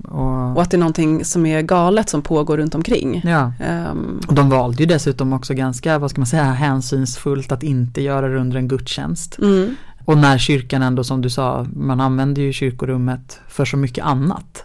[0.05, 3.23] och, och, att det är någonting som är galet som pågår runt omkring.
[3.25, 3.53] Ja.
[3.91, 8.03] Um, och de valde ju dessutom också ganska, vad ska man säga, hänsynsfullt att inte
[8.03, 9.39] göra det under en gudstjänst.
[9.39, 9.77] Mm.
[10.05, 14.65] Och när kyrkan ändå som du sa, man använder ju kyrkorummet för så mycket annat.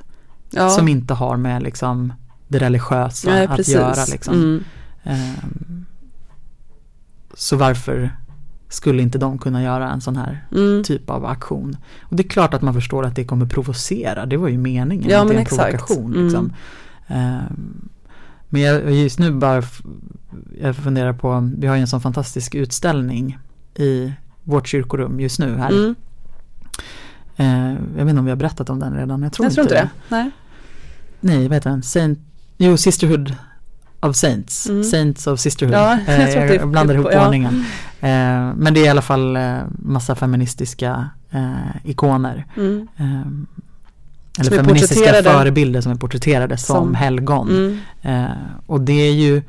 [0.49, 0.69] Ja.
[0.69, 2.13] Som inte har med liksom
[2.47, 4.05] det religiösa Nej, att göra.
[4.11, 4.33] Liksom.
[4.33, 4.63] Mm.
[5.03, 5.85] Um,
[7.33, 8.11] så varför
[8.71, 10.83] skulle inte de kunna göra en sån här mm.
[10.83, 11.77] typ av aktion?
[12.01, 15.09] Och det är klart att man förstår att det kommer provocera, det var ju meningen,
[15.09, 15.77] ja, att det är en exakt.
[15.77, 16.23] provokation.
[16.23, 16.53] Liksom.
[17.07, 17.35] Mm.
[17.35, 17.89] Um,
[18.49, 19.63] men jag, just nu bara,
[20.61, 23.37] jag funderar på, vi har ju en sån fantastisk utställning
[23.75, 25.69] i vårt kyrkorum just nu här.
[25.69, 25.95] Mm.
[27.39, 29.63] Uh, jag vet inte om vi har berättat om den redan, jag tror, jag tror
[29.65, 29.89] inte det.
[30.09, 30.31] Nej.
[31.19, 31.83] Nej, vad heter den?
[31.83, 32.19] Saint,
[32.57, 33.35] jo, Sisterhood
[34.01, 34.83] of Saints, mm.
[34.83, 35.75] Saints of Sisterhood.
[35.75, 37.25] Ja, jag, eh, jag blandar ihop ja.
[37.25, 37.65] ordningen.
[37.99, 38.09] Eh,
[38.55, 42.45] men det är i alla fall eh, massa feministiska eh, ikoner.
[42.57, 42.87] Mm.
[42.97, 43.21] Eh,
[44.39, 47.49] eller feministiska förebilder som är porträtterade som, som helgon.
[47.49, 47.79] Mm.
[48.01, 49.41] Eh, och det är ju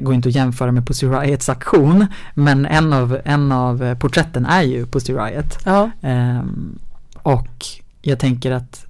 [0.00, 4.62] går inte att jämföra med Pussy Riots aktion men en av, en av porträtten är
[4.62, 5.58] ju Pussy Riot.
[5.64, 5.90] Ja.
[7.14, 7.66] och
[8.02, 8.86] jag tänker att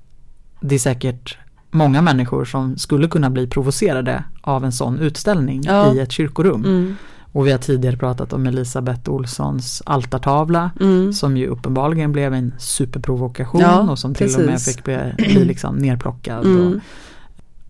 [0.60, 1.38] det är säkert
[1.72, 5.94] många människor som skulle kunna bli provocerade av en sån utställning ja.
[5.94, 6.64] i ett kyrkorum.
[6.64, 6.96] Mm.
[7.32, 11.12] Och vi har tidigare pratat om Elisabeth Olssons altartavla mm.
[11.12, 14.38] som ju uppenbarligen blev en superprovokation ja, och som till precis.
[14.38, 16.44] och med fick bli, bli liksom nerplockad.
[16.44, 16.66] Mm.
[16.66, 16.80] Och,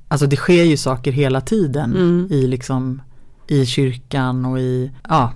[0.08, 2.28] alltså det sker ju saker hela tiden mm.
[2.30, 3.02] i liksom
[3.46, 5.32] i kyrkan och i, ja.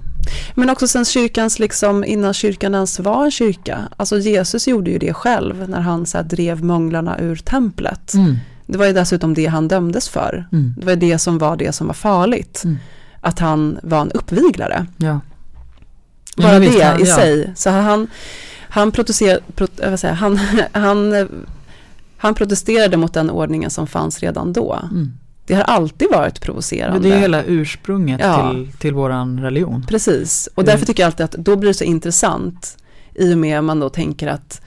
[0.55, 3.79] Men också sen kyrkans, liksom innan kyrkan ens var en kyrka.
[3.96, 8.14] Alltså Jesus gjorde ju det själv när han så drev månglarna ur templet.
[8.14, 8.37] Mm.
[8.66, 10.48] Det var ju dessutom det han dömdes för.
[10.52, 10.74] Mm.
[10.79, 12.62] Det var det som var det som var farligt.
[12.64, 12.76] Mm.
[13.20, 14.87] Att han var en uppviglare.
[14.96, 15.20] Ja.
[16.37, 17.14] Bara ja, det han, i ja.
[17.14, 17.52] sig.
[17.57, 18.09] Så han,
[18.68, 20.40] han, protesterade, pro, säga, han,
[20.72, 21.29] han,
[22.16, 24.79] han protesterade mot den ordningen som fanns redan då.
[24.83, 25.12] Mm.
[25.46, 27.09] Det har alltid varit provocerande.
[27.09, 28.50] Det är hela ursprunget ja.
[28.50, 29.87] till, till våran religion.
[29.88, 32.79] Precis, och därför tycker jag alltid att då blir det så intressant
[33.14, 34.61] i och med att man då tänker att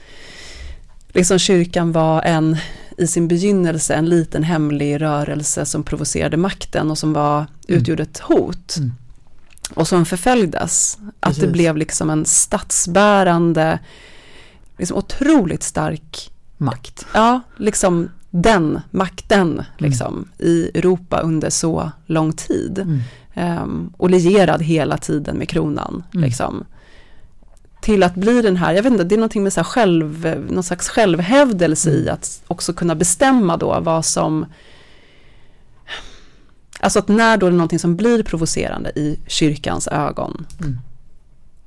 [1.12, 2.56] liksom kyrkan var en
[3.00, 7.46] i sin begynnelse en liten hemlig rörelse som provocerade makten och som var, mm.
[7.66, 8.76] utgjorde ett hot.
[8.76, 8.92] Mm.
[9.74, 10.98] Och som förföljdes.
[11.20, 11.44] Att Precis.
[11.44, 13.78] det blev liksom en statsbärande,
[14.78, 17.06] liksom otroligt stark makt.
[17.14, 19.64] Ja, liksom den makten mm.
[19.78, 20.28] liksom, mm.
[20.38, 23.02] i Europa under så lång tid.
[23.34, 26.02] Um, och lierad hela tiden med kronan.
[26.14, 26.24] Mm.
[26.24, 26.64] Liksom
[27.80, 30.62] till att bli den här, jag vet inte, det är någonting med så själv, någon
[30.62, 32.14] slags självhävdelse i mm.
[32.14, 34.46] att också kunna bestämma då vad som
[36.82, 40.78] Alltså att när då det är någonting som blir provocerande i kyrkans ögon mm.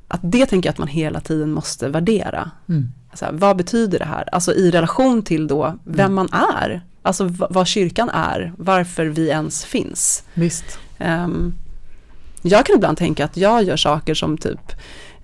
[0.07, 2.51] Att det tänker jag att man hela tiden måste värdera.
[2.69, 2.91] Mm.
[3.09, 4.29] Alltså, vad betyder det här?
[4.31, 6.13] Alltså i relation till då vem mm.
[6.13, 6.81] man är.
[7.01, 10.23] Alltså vad kyrkan är, varför vi ens finns.
[10.33, 10.79] Visst.
[10.99, 11.53] Um,
[12.41, 14.71] jag kan ibland tänka att jag gör saker som typ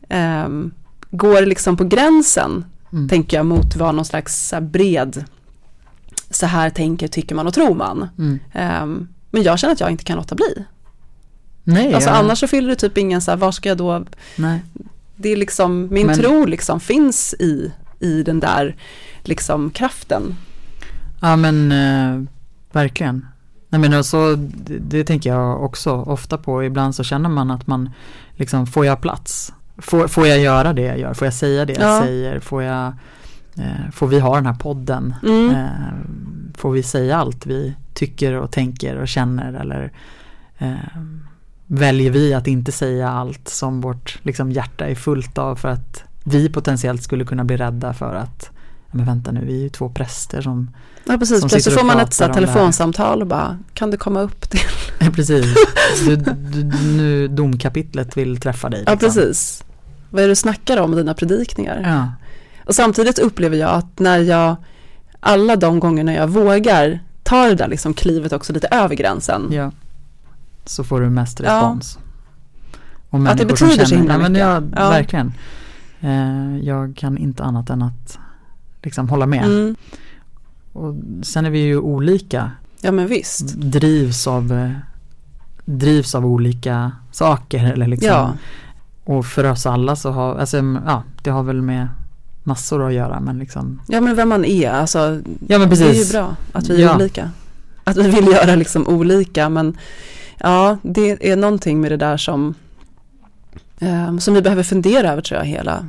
[0.09, 0.71] um,
[1.11, 3.09] går liksom på gränsen, mm.
[3.09, 5.25] tänker jag, mot vad någon slags bred,
[6.29, 8.09] så här tänker, tycker man och tror man.
[8.17, 8.39] Mm.
[8.83, 10.65] Um, men jag känner att jag inte kan låta bli.
[11.63, 12.15] Nej, alltså ja.
[12.15, 14.61] annars så fyller det typ ingen så här, var ska jag då, Nej.
[15.15, 18.75] det är liksom, min men, tro liksom finns i, i den där
[19.23, 20.35] liksom kraften.
[21.21, 22.23] Ja men eh,
[22.71, 23.25] verkligen.
[23.69, 26.63] Nej men alltså, det, det, tänker jag också ofta på.
[26.63, 27.89] Ibland så känner man att man
[28.35, 29.53] liksom, får jag plats?
[29.81, 31.13] Får, får jag göra det jag gör?
[31.13, 32.01] Får jag säga det jag ja.
[32.01, 32.39] säger?
[32.39, 32.93] Får, jag,
[33.57, 35.15] eh, får vi ha den här podden?
[35.23, 35.49] Mm.
[35.49, 35.67] Eh,
[36.57, 39.91] får vi säga allt vi tycker och tänker och känner eller
[40.57, 40.73] eh,
[41.67, 46.03] väljer vi att inte säga allt som vårt liksom, hjärta är fullt av för att
[46.23, 48.49] vi potentiellt skulle kunna bli rädda för att
[48.91, 50.71] men vänta nu, vi är ju två präster som
[51.05, 54.49] Ja precis, som plötsligt får man ett så telefonsamtal och bara, kan du komma upp
[54.49, 54.59] till?
[55.01, 55.45] Ja, precis.
[56.05, 56.63] Du, du,
[56.97, 58.83] nu domkapitlet vill träffa dig.
[58.85, 59.07] Ja liksom.
[59.07, 59.63] precis.
[60.09, 61.81] Vad är det du snackar om i dina predikningar?
[61.83, 62.11] Ja.
[62.65, 64.55] Och samtidigt upplever jag att när jag,
[65.19, 69.47] alla de gånger jag vågar ta det där liksom klivet också lite över gränsen.
[69.51, 69.71] ja.
[70.65, 71.45] Så får du mest Ja.
[71.55, 71.99] respons.
[73.09, 74.47] Och Att det betyder så himla men mycket.
[74.47, 74.89] ja, Ja.
[74.89, 75.33] verkligen.
[76.01, 78.17] Eh, jag kan inte annat än att
[78.83, 79.43] liksom hålla med.
[79.45, 79.75] Mm.
[80.73, 80.95] Och
[81.25, 82.51] sen är vi ju olika.
[82.81, 83.53] Ja men visst.
[83.57, 84.71] Drivs av, eh,
[85.65, 87.65] drivs av olika saker.
[87.73, 88.07] Eller liksom.
[88.09, 88.33] Ja.
[89.09, 91.87] Och för oss alla så har, alltså, ja, det har väl med
[92.43, 93.19] massor att göra.
[93.19, 95.87] Men liksom, ja men vem man är, alltså ja men precis.
[95.87, 96.95] det är ju bra att vi är Ja.
[96.95, 97.31] olika.
[97.83, 99.77] Att vi vill göra liksom olika men
[100.37, 102.53] ja det är någonting med det där som
[103.79, 105.85] eh, som vi behöver fundera över tror jag hela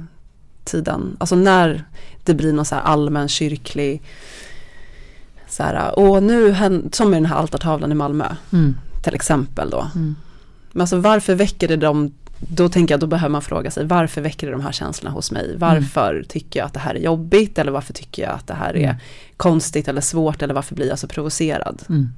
[0.64, 1.16] tiden.
[1.20, 1.84] Alltså när
[2.24, 4.02] det blir någon så här allmän kyrklig
[5.48, 6.56] så här, och nu,
[6.92, 8.76] som i den här altartavlan i Malmö Mm.
[9.04, 9.86] till exempel då.
[9.94, 10.14] Mm.
[10.72, 12.12] Men alltså varför väcker det de,
[12.48, 15.30] då tänker jag då behöver man fråga sig varför väcker det de här känslorna hos
[15.32, 15.54] mig?
[15.58, 18.76] Varför tycker jag att det här är jobbigt eller varför tycker jag att det här
[18.76, 18.96] är Mm.
[19.36, 21.82] konstigt eller svårt eller varför blir jag så provocerad?
[21.88, 22.08] Mm.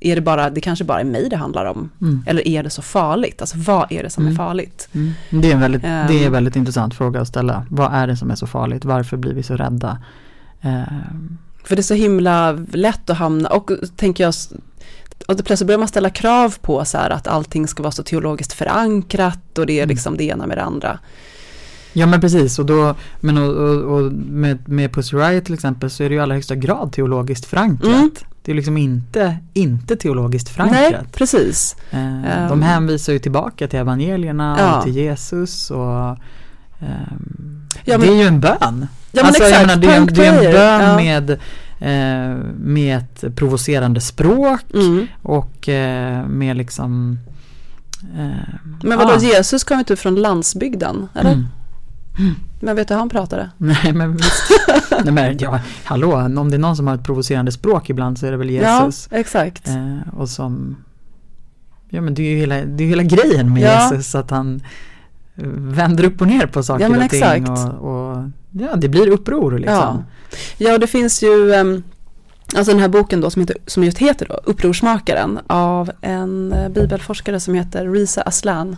[0.00, 1.90] Är det bara, det kanske bara är mig det handlar om?
[2.00, 2.22] Mm.
[2.26, 3.40] Eller är det så farligt?
[3.40, 4.32] Alltså vad är det som Mm.
[4.32, 4.88] är farligt?
[4.92, 5.12] Mm.
[5.30, 6.06] Det är en väldigt, Ehm.
[6.08, 7.66] det är en väldigt intressant fråga att ställa.
[7.70, 8.84] Vad är det som är så farligt?
[8.84, 9.98] Varför blir vi så rädda?
[10.60, 14.34] Ehm, För det är så himla lätt att hamna, och tänker jag,
[15.32, 18.52] och plötsligt börjar man ställa krav på så här att allting ska vara så teologiskt
[18.52, 19.88] förankrat och det är Mm.
[19.88, 20.98] liksom det ena med det andra.
[21.92, 25.90] Ja men precis och då, men och, och, och med, med Pussy Riot till exempel
[25.90, 27.92] så är det ju i allra högsta grad teologiskt förankrat.
[27.94, 28.10] Mm.
[28.42, 31.12] Det är liksom inte, inte teologiskt Nej, förankrat.
[31.12, 31.76] precis.
[31.90, 31.98] Eh,
[32.42, 32.48] Ehm.
[32.48, 34.76] de hänvisar ju tillbaka till evangelierna Ja.
[34.78, 36.08] och till Jesus och
[36.80, 38.56] ehm, Ja, det men- är ju en bön.
[38.60, 38.66] Ja
[39.12, 40.96] men Alltså, jag exakt, menar, det, är, det är en bön Ja.
[40.96, 41.38] med,
[41.78, 45.06] eh, med ett provocerande språk Mm.
[45.22, 47.18] och eh, med liksom
[48.16, 49.20] eh, Men vadå, ja.
[49.20, 51.32] Jesus kom inte från landsbygden, eller?
[51.32, 51.46] Mm.
[52.60, 53.50] Men vet du hur han pratade?
[53.58, 54.50] Nej men visst.
[55.04, 58.26] Nej men ja, hallå, om det är någon som har ett provocerande språk ibland så
[58.26, 59.08] är det väl Jesus.
[59.10, 59.68] Ja, exakt.
[59.68, 60.76] Eh, och som,
[61.88, 63.82] ja men det är ju hela, det är hela grejen med Ja.
[63.92, 64.62] Jesus att han
[65.46, 67.48] vänder upp och ner på saker Ja, men och ting exakt.
[67.80, 69.74] och, och ja det blir uppror liksom.
[69.74, 70.04] Ja.
[70.58, 71.82] Ja, det finns ju, ehm,
[72.56, 76.68] alltså den här boken då som, heter, som just heter då, Upprorsmakaren av en eh,
[76.68, 78.76] bibelforskare som heter Risa Aslan.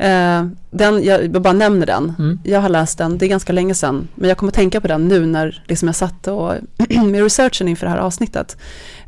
[0.00, 2.38] Eh, den, jag bara nämner den, Mm.
[2.44, 5.08] jag har läst den, det är ganska länge sedan, men jag kommer tänka på den
[5.08, 6.54] nu när liksom jag satt och
[6.88, 8.56] med researchen inför det här avsnittet.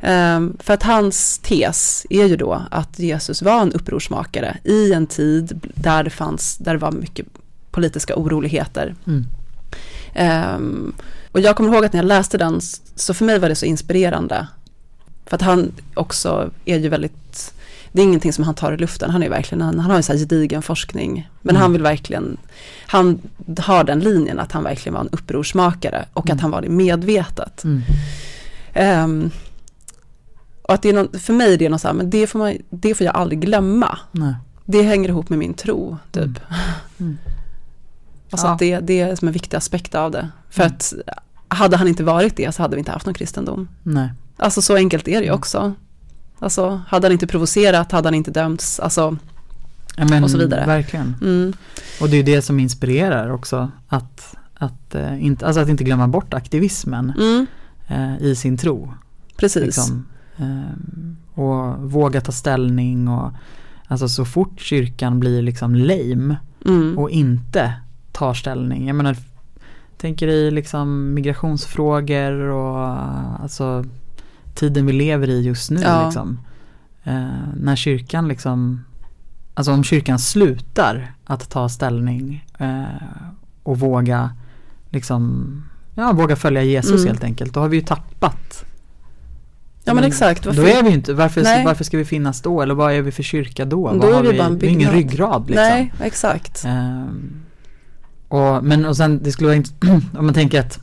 [0.01, 5.07] Ehm, för att hans tes är ju då att Jesus var en upprorsmakare i en
[5.07, 7.25] tid där det fanns, där det var mycket
[7.71, 8.95] politiska oroligheter.
[9.07, 9.25] Mm.
[10.13, 10.93] Ehm,
[11.31, 12.61] och jag kommer ihåg att när jag läste den,
[12.95, 14.47] så för mig var det så inspirerande.
[15.25, 17.13] För att han också är ju väldigt,
[17.91, 20.03] det är ingenting som han tar i luften, han är verkligen, han, han har ju
[20.03, 21.29] så här gedigen forskning.
[21.41, 21.61] Men Mm.
[21.61, 22.37] han vill verkligen,
[22.87, 23.19] han
[23.59, 26.35] har den linjen att han verkligen var en upprorsmakare och Mm.
[26.35, 27.63] att han var det medvetet.
[28.73, 29.31] Ehm,
[30.61, 32.39] och att det är någon, för mig är det något så här, men det får,
[32.39, 33.97] man, det får jag aldrig glömma.
[34.11, 34.33] Nej.
[34.65, 36.23] Det hänger ihop med min tro, typ.
[36.25, 36.37] Mm.
[36.99, 37.17] Mm.
[38.33, 38.55] Alltså Ja.
[38.59, 40.29] det, det är som en viktig aspekt av det.
[40.49, 40.93] För att
[41.47, 43.67] hade han inte varit det så hade vi inte haft någon kristendom.
[43.83, 44.09] Nej.
[44.37, 45.73] Alltså så enkelt är det ju också.
[46.41, 49.17] Alltså hade han inte provocerat, hade han inte dömts, alltså
[49.97, 50.65] Ja, men, Och så vidare.
[50.65, 51.15] Verkligen.
[51.21, 51.53] mm,
[52.01, 55.83] Och det är ju det som inspirerar också att, att, eh, inte, alltså att inte
[55.83, 57.45] glömma bort aktivismen mm,
[57.87, 58.93] eh, i sin tro.
[59.37, 59.63] precis.
[59.65, 60.05] Liksom.
[60.37, 63.31] Ehm, och våga ta ställning och
[63.87, 67.73] alltså så fort kyrkan blir liksom lame Mm, och inte
[68.11, 68.87] tar ställning.
[68.87, 69.17] Jag menar,
[69.97, 72.79] tänker i liksom migrationsfrågor och
[73.43, 73.85] alltså
[74.55, 76.05] tiden vi lever i just nu Ja.
[76.05, 76.39] liksom.
[77.03, 77.23] Eh,
[77.55, 78.83] när kyrkan liksom,
[79.53, 82.83] alltså om kyrkan slutar att ta ställning eh,
[83.63, 84.31] och våga
[84.89, 85.55] liksom,
[85.95, 87.07] ja våga följa Jesus Mm.
[87.07, 88.65] helt enkelt, då har vi ju tappat
[89.83, 90.43] ja men exakt.
[90.43, 90.63] då Varför?
[90.79, 91.65] är vi inte, varför, Nej.
[91.65, 92.61] varför ska vi finnas då?
[92.61, 93.91] Eller vad är vi för kyrka då?
[93.93, 95.63] Då vad har vi bara det är ingen ryggrad liksom.
[95.63, 96.63] Nej, exakt.
[96.65, 97.31] Ehm,
[98.27, 99.63] och, men och sen det skulle vara
[100.17, 100.79] om man tänker att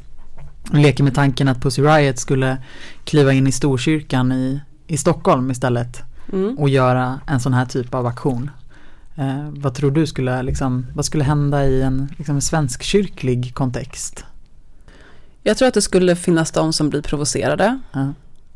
[0.73, 2.57] leker med tanken att Pussy Riot skulle
[3.05, 6.03] kliva in i Storkyrkan i, i Stockholm istället
[6.33, 6.59] Mm.
[6.59, 8.51] och göra en sån här typ av aktion.
[9.17, 13.55] Eh, vad tror du skulle liksom, vad skulle hända i en, liksom en svensk kyrklig
[13.55, 14.25] kontext?
[15.43, 17.79] Jag tror att det skulle finnas de som blir provocerade.
[17.93, 18.01] Ja.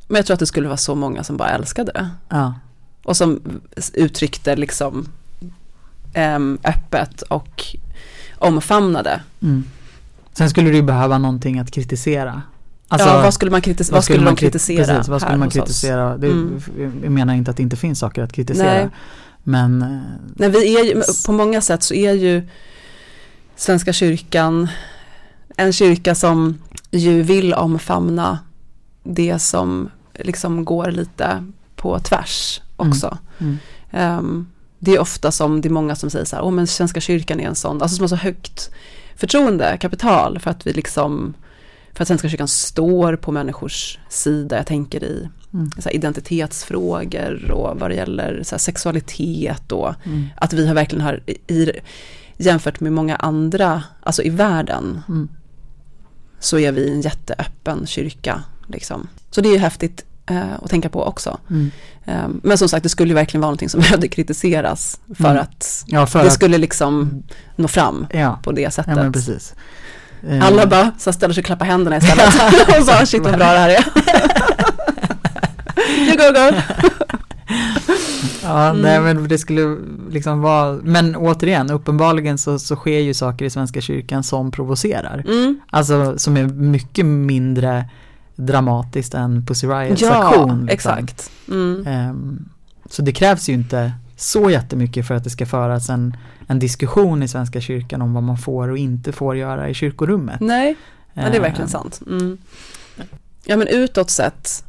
[0.09, 2.09] Men jag tror att det skulle vara så många som bara älskade det.
[2.29, 2.55] Ja.
[3.05, 3.41] Och som
[3.95, 5.09] uttryckte liksom
[6.37, 7.65] um, öppet och
[8.39, 9.21] omfamnade.
[9.43, 9.65] Mm.
[10.33, 12.43] Sen skulle du behöva någonting att kritisera.
[12.89, 13.97] Alltså, ja, vad skulle man kritisera?
[13.97, 14.87] Vad skulle, man kritisera?
[14.87, 16.16] Precis, vad skulle man kritisera?
[16.16, 16.61] Det, mm.
[17.03, 18.74] Jag menar inte att det inte finns saker att kritisera.
[18.74, 18.89] Nej.
[19.43, 20.01] Men, eh,
[20.35, 22.49] Nej, vi är ju, på många sätt så är ju
[23.57, 24.68] Svenska kyrkan
[25.57, 26.59] en kyrka som
[26.91, 28.39] ju vill omfamna
[29.03, 31.45] det som liksom går lite
[31.76, 33.18] på tvärs också.
[33.39, 33.59] Mm.
[33.91, 34.18] Mm.
[34.18, 34.47] Um,
[34.78, 37.41] det är ofta som, det är många som säger så här, åh men Svenska kyrkan
[37.41, 38.70] är en sån, alltså som har så högt
[39.17, 41.35] förtroende, kapital för att vi liksom,
[41.93, 45.71] för att Svenska kyrkan står på människors sida, jag tänker i mm.
[45.91, 50.29] identitetsfrågor och vad det gäller sexualitet och mm.
[50.37, 51.71] att vi har verkligen har, i,
[52.37, 55.29] jämfört med många andra, alltså i världen, mm.
[56.39, 58.43] så är vi en jätteöppen kyrka.
[58.67, 59.09] Liksom.
[59.31, 61.39] Så det är ju häftigt eh, att tänka på också.
[61.51, 61.70] Mm.
[62.05, 65.43] Eh, men som sagt, det skulle ju verkligen vara någonting som behövde kritiseras för mm.
[65.43, 66.33] att ja, för det att...
[66.33, 67.23] skulle liksom
[67.57, 68.39] nå fram ja.
[68.43, 68.97] på det sättet.
[68.97, 69.55] Ja, precis.
[70.29, 70.47] Eh.
[70.47, 72.35] Alla bara så ställer sig och klappar händerna istället
[72.81, 73.85] och bara shit vad bra det här är.
[75.99, 76.61] you go go.
[78.43, 78.83] ja, mm.
[78.83, 79.77] nej men det skulle
[80.11, 85.25] liksom vara, men återigen, uppenbarligen så, så sker ju saker i Svenska kyrkan som provocerar.
[85.27, 85.61] Mm.
[85.70, 87.85] Alltså som är mycket mindre
[88.47, 90.49] dramatiskt än Pussy Riots ja, aktion.
[90.49, 90.68] Liksom.
[90.68, 91.30] exakt.
[91.49, 91.86] Mm.
[92.11, 92.49] Um,
[92.90, 96.16] så det krävs ju inte så jättemycket för att det ska föras en,
[96.47, 100.40] en diskussion i Svenska kyrkan om vad man får och inte får göra i kyrkorummet.
[100.40, 100.76] Nej,
[101.12, 102.01] ja, det är verkligen um, sant.
[102.07, 102.38] Mm.
[103.45, 104.64] Ja men utåt sett,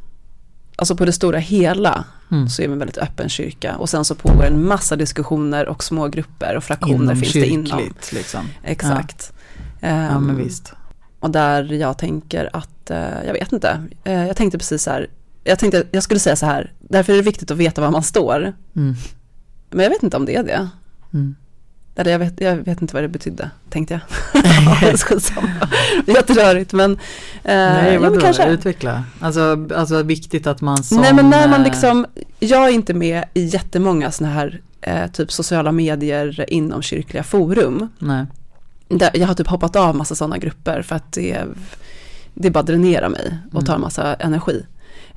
[0.75, 2.49] alltså på det stora hela mm.
[2.49, 5.83] så är vi en väldigt öppen kyrka och sen så pågår en massa diskussioner och
[5.83, 7.93] små grupper och fraktioner inom finns det inom.
[8.11, 8.45] Liksom.
[8.63, 9.33] Exakt.
[9.79, 9.89] Ja.
[9.89, 10.73] Ja men visst.
[11.19, 15.07] Och där jag tänker att, eh, jag vet inte, eh, jag tänkte precis så här,
[15.43, 18.03] jag tänkte, jag skulle säga så här, därför är det viktigt att veta var man
[18.03, 18.53] står.
[18.75, 18.95] Mm.
[19.69, 20.69] Men jag vet inte om det är det.
[21.13, 21.35] Mm.
[21.95, 24.01] Eller jag vet, jag vet inte vad det betydde, tänkte jag.
[26.15, 26.91] Jätterörigt men...
[26.91, 26.97] Eh,
[27.43, 28.49] Nej, vadå, kanske.
[28.49, 29.03] utveckla.
[29.19, 31.01] Alltså, alltså viktigt att man som...
[31.01, 32.05] Nej men när man liksom,
[32.39, 37.89] jag är inte med i jättemånga sådana här eh, typ sociala medier inom kyrkliga forum.
[37.99, 38.25] Nej
[39.13, 41.43] jag har typ hoppat av massa sådana grupper för att det,
[42.33, 43.81] det bara dränerar mig och tar mm.
[43.81, 44.65] massa energi.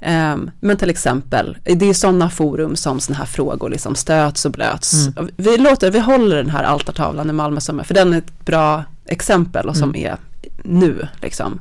[0.00, 4.52] Um, men till exempel, det är sådana forum som sådana här frågor liksom stöts och
[4.52, 5.06] blöts.
[5.06, 5.30] Mm.
[5.36, 8.44] Vi låter, vi håller den här altartavlan i Malmö som är, för den är ett
[8.44, 10.06] bra exempel och som mm.
[10.06, 10.16] är
[10.64, 11.60] nu liksom.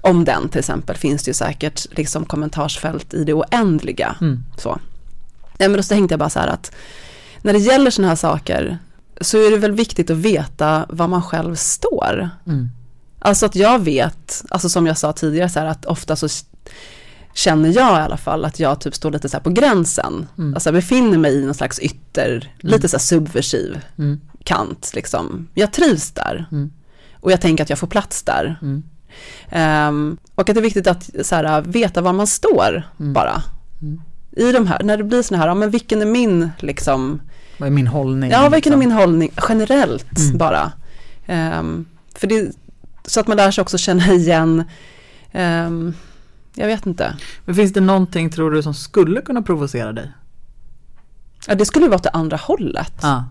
[0.00, 4.16] Om den till exempel finns det ju säkert liksom kommentarsfält i det oändliga.
[4.20, 4.44] Mm.
[4.56, 4.78] Så.
[5.58, 6.72] Ja, men då så tänkte jag bara så här att
[7.42, 8.78] när det gäller sådana här saker
[9.20, 12.30] så är det väl viktigt att veta var man själv står.
[12.46, 12.68] Mm.
[13.24, 16.28] Alltså att jag vet, alltså som jag sa tidigare så här att ofta så
[17.34, 20.26] känner jag i alla fall att jag typ står lite så på gränsen.
[20.38, 20.54] Mm.
[20.54, 22.72] Alltså jag befinner mig i någon slags ytter, mm.
[22.72, 24.20] lite så här subversiv mm.
[24.44, 25.48] kant liksom.
[25.54, 26.46] Jag trivs där.
[26.52, 26.72] Mm.
[27.20, 28.58] Och jag tänker att jag får plats där.
[29.52, 33.42] Um, och att det är viktigt att så här, veta var man står bara.
[34.36, 37.20] I de här, när det blir sådana här, ja men vilken är min liksom
[37.58, 38.30] vad är min hållning?
[38.30, 38.72] Ja, vilken liksom?
[38.72, 40.38] är min hållning generellt mm.
[40.38, 40.72] bara.
[41.28, 42.52] Um, för det,
[43.04, 44.64] så att man lär sig också känna igen,
[45.32, 45.94] um,
[46.54, 47.16] jag vet inte.
[47.44, 50.12] Men finns det någonting tror du som skulle kunna provocera dig?
[51.46, 53.04] Ja, det skulle vara åt det andra hållet.
[53.04, 53.22] Ah.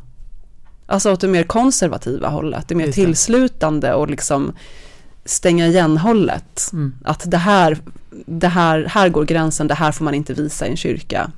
[0.86, 4.54] Alltså åt det mer konservativa hållet, det mer Just tillslutande och liksom
[5.26, 6.70] stänga igen hållet.
[6.74, 6.96] Mm.
[7.04, 7.78] Att det här,
[8.26, 11.32] det här, här går gränsen, det här får man inte visa i en kyrka.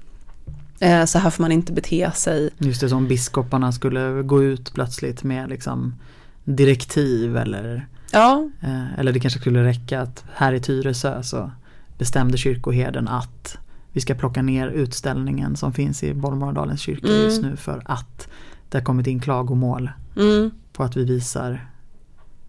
[0.80, 2.50] Eh, så här får man inte bete sig.
[2.58, 5.96] Just det, som biskoparna skulle gå ut plötsligt med liksom
[6.44, 8.49] direktiv eller Ja.
[8.61, 11.51] Eh, eller det kanske skulle räcka att här i Tyresö så
[11.97, 13.57] bestämde kyrkoherden att
[13.91, 17.22] vi ska plocka ner utställningen som finns i Bollmoraldalens kyrka mm.
[17.22, 18.28] just nu för att
[18.70, 20.51] det har kommit in klagomål mm.
[20.74, 21.68] på att vi visar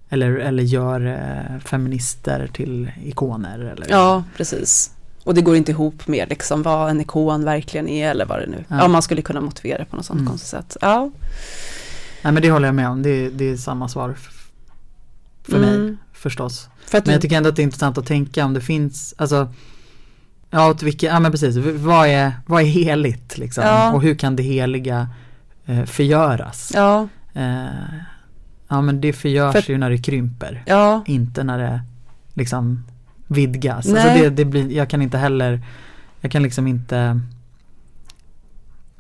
[0.09, 3.59] eller, eller gör eh, feminister till ikoner.
[3.59, 4.91] Eller, ja, precis.
[5.25, 8.47] Och det går inte ihop med liksom vad en ikon verkligen är eller vad det
[8.47, 8.77] nu ja.
[8.79, 10.31] ja man skulle kunna motivera på något sånt mm.
[10.31, 10.77] konstigt sätt.
[10.81, 11.11] Ja.
[12.23, 14.15] Nej men det håller jag med om, det, det är samma svar
[15.45, 15.85] för mm.
[15.85, 16.69] mig förstås.
[16.87, 19.49] För men jag tycker ändå att det är intressant att tänka om det finns, alltså
[20.55, 23.65] Ja, åt vilka, ja men precis, vad är, vad är heligt liksom?
[23.65, 23.93] Ja.
[23.93, 25.09] Och hur kan det heliga
[25.67, 26.73] eh, förgöras?
[26.75, 27.09] Ja.
[27.33, 27.67] Eh,
[28.69, 30.63] ja men det förgörs för, ju när det krymper.
[30.67, 31.05] Ja.
[31.07, 31.81] Inte när det
[32.35, 32.85] liksom
[33.27, 33.89] vidgas.
[33.89, 35.61] Alltså det, det blir, jag kan inte heller,
[36.21, 37.21] jag kan liksom inte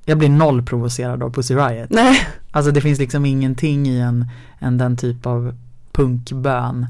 [0.04, 1.90] jag blir noll provocerad av Pussy Riot.
[1.90, 2.18] Nej.
[2.50, 4.28] Alltså det finns liksom ingenting i en,
[4.58, 5.54] en den typ av
[5.94, 6.86] punkbön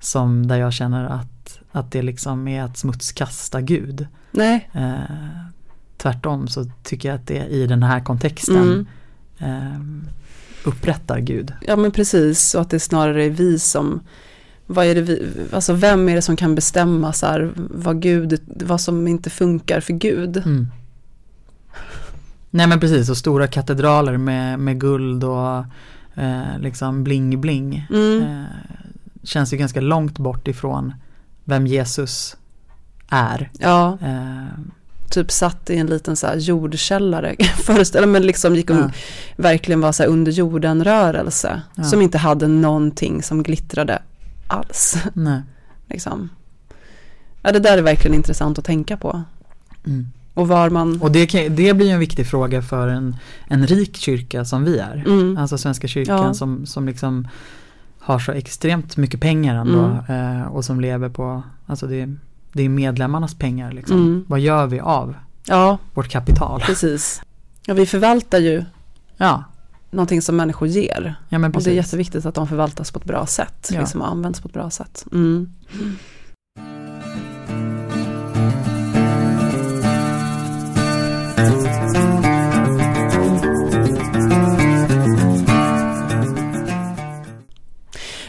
[0.00, 4.06] som där jag känner att att det liksom är att smutskasta Gud.
[4.30, 4.70] Nej.
[4.72, 5.00] Eh,
[5.96, 8.86] tvärtom så tycker jag att det i den här kontexten
[9.38, 9.56] Mm.
[9.64, 9.80] eh,
[10.68, 11.52] upprättar Gud.
[11.60, 14.00] Ja men precis, och att det snarare är vi som
[14.66, 18.40] vad är det vi, alltså vem är det som kan bestämma så här, vad, Gud,
[18.46, 20.36] vad som inte funkar för Gud?
[20.36, 20.66] Mm.
[22.50, 25.64] Nej men precis, och stora katedraler med, med guld och
[26.16, 27.86] eh, liksom bling-bling.
[27.90, 28.22] Mm.
[28.22, 28.44] Eh,
[29.22, 30.94] känns ju ganska långt bort ifrån
[31.44, 32.36] vem Jesus
[33.08, 33.50] är.
[33.58, 34.46] Ja, Eh,
[35.10, 38.90] typ satt i en liten så här jordkällare, föreställer men liksom gick och Ja.
[39.36, 41.62] verkligen var så här under jorden rörelse.
[41.74, 41.84] Ja.
[41.84, 44.02] Som inte hade någonting som glittrade
[44.46, 44.96] alls.
[45.14, 45.42] nej.
[45.88, 46.28] Liksom.
[47.42, 49.22] Ja, det där är verkligen intressant att tänka på.
[49.86, 50.06] Mm.
[50.36, 51.00] Och var man...
[51.02, 53.16] Och det, kan, det blir ju en viktig fråga för en,
[53.48, 55.04] en rik kyrka som vi är.
[55.06, 55.36] Mm.
[55.38, 56.34] Alltså Svenska kyrkan Ja.
[56.34, 57.28] som, som liksom
[57.98, 60.40] har så extremt mycket pengar ändå Mm.
[60.40, 62.14] eh, och som lever på, alltså det,
[62.52, 63.96] det är medlemmarnas pengar liksom.
[63.96, 64.24] Mm.
[64.28, 65.14] Vad gör vi av
[65.46, 66.60] Ja, vårt kapital?
[66.60, 67.22] precis.
[67.66, 68.64] Ja, vi förvaltar ju
[69.16, 69.44] Ja,
[69.90, 71.14] någonting som människor ger.
[71.28, 73.70] ja men Och det är jätteviktigt att de förvaltas på ett bra sätt.
[73.72, 73.80] Ja.
[73.80, 75.04] Liksom och används på ett bra sätt.
[75.12, 75.52] Mm.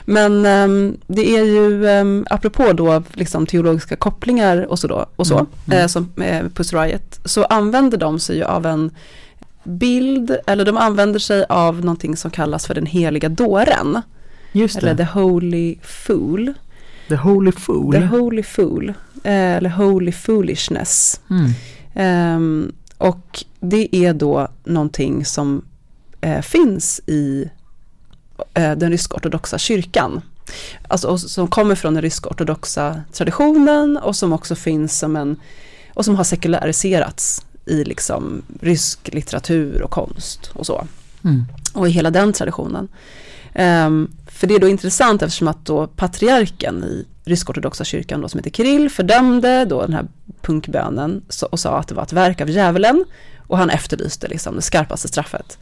[0.09, 5.27] Men ehm, det är ju, um, apropå då liksom teologiska kopplingar och så, då, och
[5.27, 5.79] så Mm, mm.
[5.79, 8.91] eh, som eh, Puss Riot, så använder de sig ju av en
[9.63, 14.01] bild, eller de använder sig av någonting som kallas för den heliga dåren.
[14.51, 16.53] Just Eller det, the holy fool.
[17.09, 17.93] the holy fool.
[17.93, 18.89] The holy fool.
[19.23, 21.21] Eh, eller holy foolishness.
[21.29, 21.51] mm.
[21.93, 25.65] Ehm, och det är då någonting som
[26.21, 27.49] eh, finns i
[28.53, 30.21] den rysk-ortodoxa kyrkan.
[30.87, 35.35] Alltså som kommer från den rysk-ortodoxa traditionen och som också finns som en,
[35.93, 40.87] och som har sekulariserats i liksom rysk litteratur och konst och så
[41.23, 41.45] Mm.
[41.73, 42.87] och i hela den traditionen.
[43.53, 48.37] Ehm, för det är då intressant eftersom att då patriarken i rysk-ortodoxa kyrkan då, som
[48.37, 50.05] heter Kirill fördömde då den här
[50.41, 51.21] punkbönen
[51.51, 53.05] och sa att det var ett verk av djävulen
[53.47, 55.57] och han efterlyste liksom det skarpaste straffet.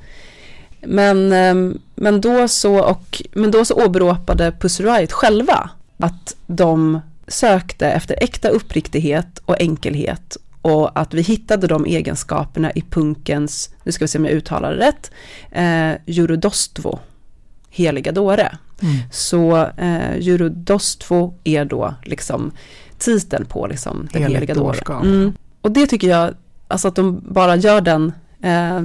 [0.86, 7.00] Men, ehm, men, då så och, men då så åberopade Pussy Riot själva att de
[7.28, 13.92] sökte efter äkta uppriktighet och enkelhet och att vi hittade de egenskaperna i punkens, nu
[13.92, 15.12] ska vi se om jag uttalar det rätt,
[15.52, 17.00] eh, Jurodostvo,
[17.70, 18.58] heliga dåre.
[18.82, 18.96] Mm.
[19.12, 22.52] Så eh, Jurodostvo är då liksom
[22.98, 24.68] titeln på liksom den Heligt heliga dåre.
[24.68, 25.04] dårskap.
[25.04, 25.34] Mm.
[25.62, 26.34] Och det tycker jag,
[26.68, 28.82] alltså att de bara gör den, eh,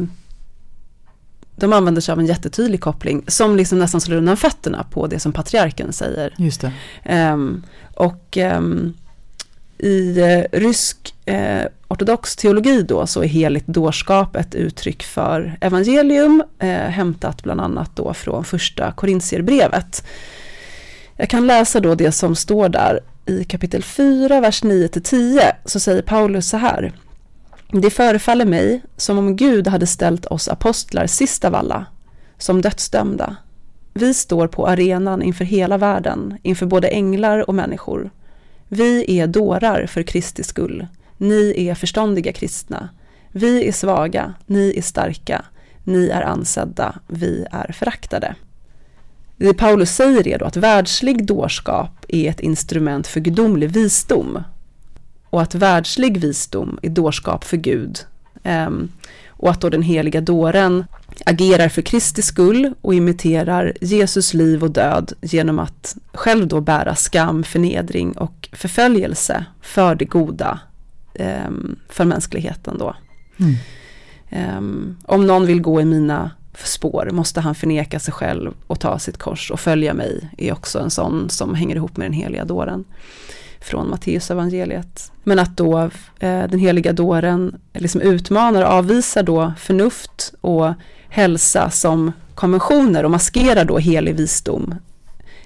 [1.61, 5.19] de använder sig av en jättetydlig koppling som liksom nästan slår undan fötterna på det
[5.19, 6.35] som patriarken säger.
[6.39, 6.65] Just.
[7.03, 7.63] Ehm,
[7.95, 8.95] och ehm,
[9.79, 16.43] i eh, rysk eh, ortodox teologi då så är heligt dårskap ett uttryck för evangelium,
[16.59, 20.05] eh, hämtat bland annat då från första Korintierbrevet.
[21.17, 26.03] Jag kan läsa då det som står där i kapitel 4, vers 9-10, så säger
[26.03, 26.93] Paulus så här.
[27.73, 31.87] Det förefaller mig som om Gud hade ställt oss apostlar sist av alla,
[32.39, 33.37] som dödsdömda.
[33.95, 38.11] Vi står på arenan inför hela världen, inför både änglar och människor.
[38.68, 40.87] Vi är dårar för Kristi skull.
[41.16, 42.89] Ni är förståndiga kristna.
[43.33, 45.45] Vi är svaga, ni är starka.
[45.85, 48.35] Ni är ansedda, vi är föraktade.
[49.37, 54.43] Det Paulus säger är då att världslig dårskap är ett instrument för gudomlig visdom.
[55.31, 57.99] Och att världslig visdom är dårskap för Gud.
[58.43, 58.89] Ehm,
[59.28, 60.85] och att då den heliga dåren
[61.26, 66.95] agerar för Kristi skull och imiterar Jesus liv och död genom att själv då bära
[66.95, 70.61] skam, förnedring och förföljelse för det goda,
[71.14, 72.97] ehm, för mänskligheten då.
[73.39, 73.55] Mm.
[74.31, 78.99] Ehm, om någon vill gå i mina spår måste han förneka sig själv och ta
[78.99, 82.45] sitt kors och följa mig är också en sån som hänger ihop med den heliga
[82.45, 82.85] dåren
[83.61, 85.13] från Matteus evangeliet.
[85.25, 85.79] Men att då
[86.19, 90.73] eh, den heliga dåren liksom utmanar och avvisar då förnuft och
[91.09, 94.75] hälsa som konventioner och maskerar då helig visdom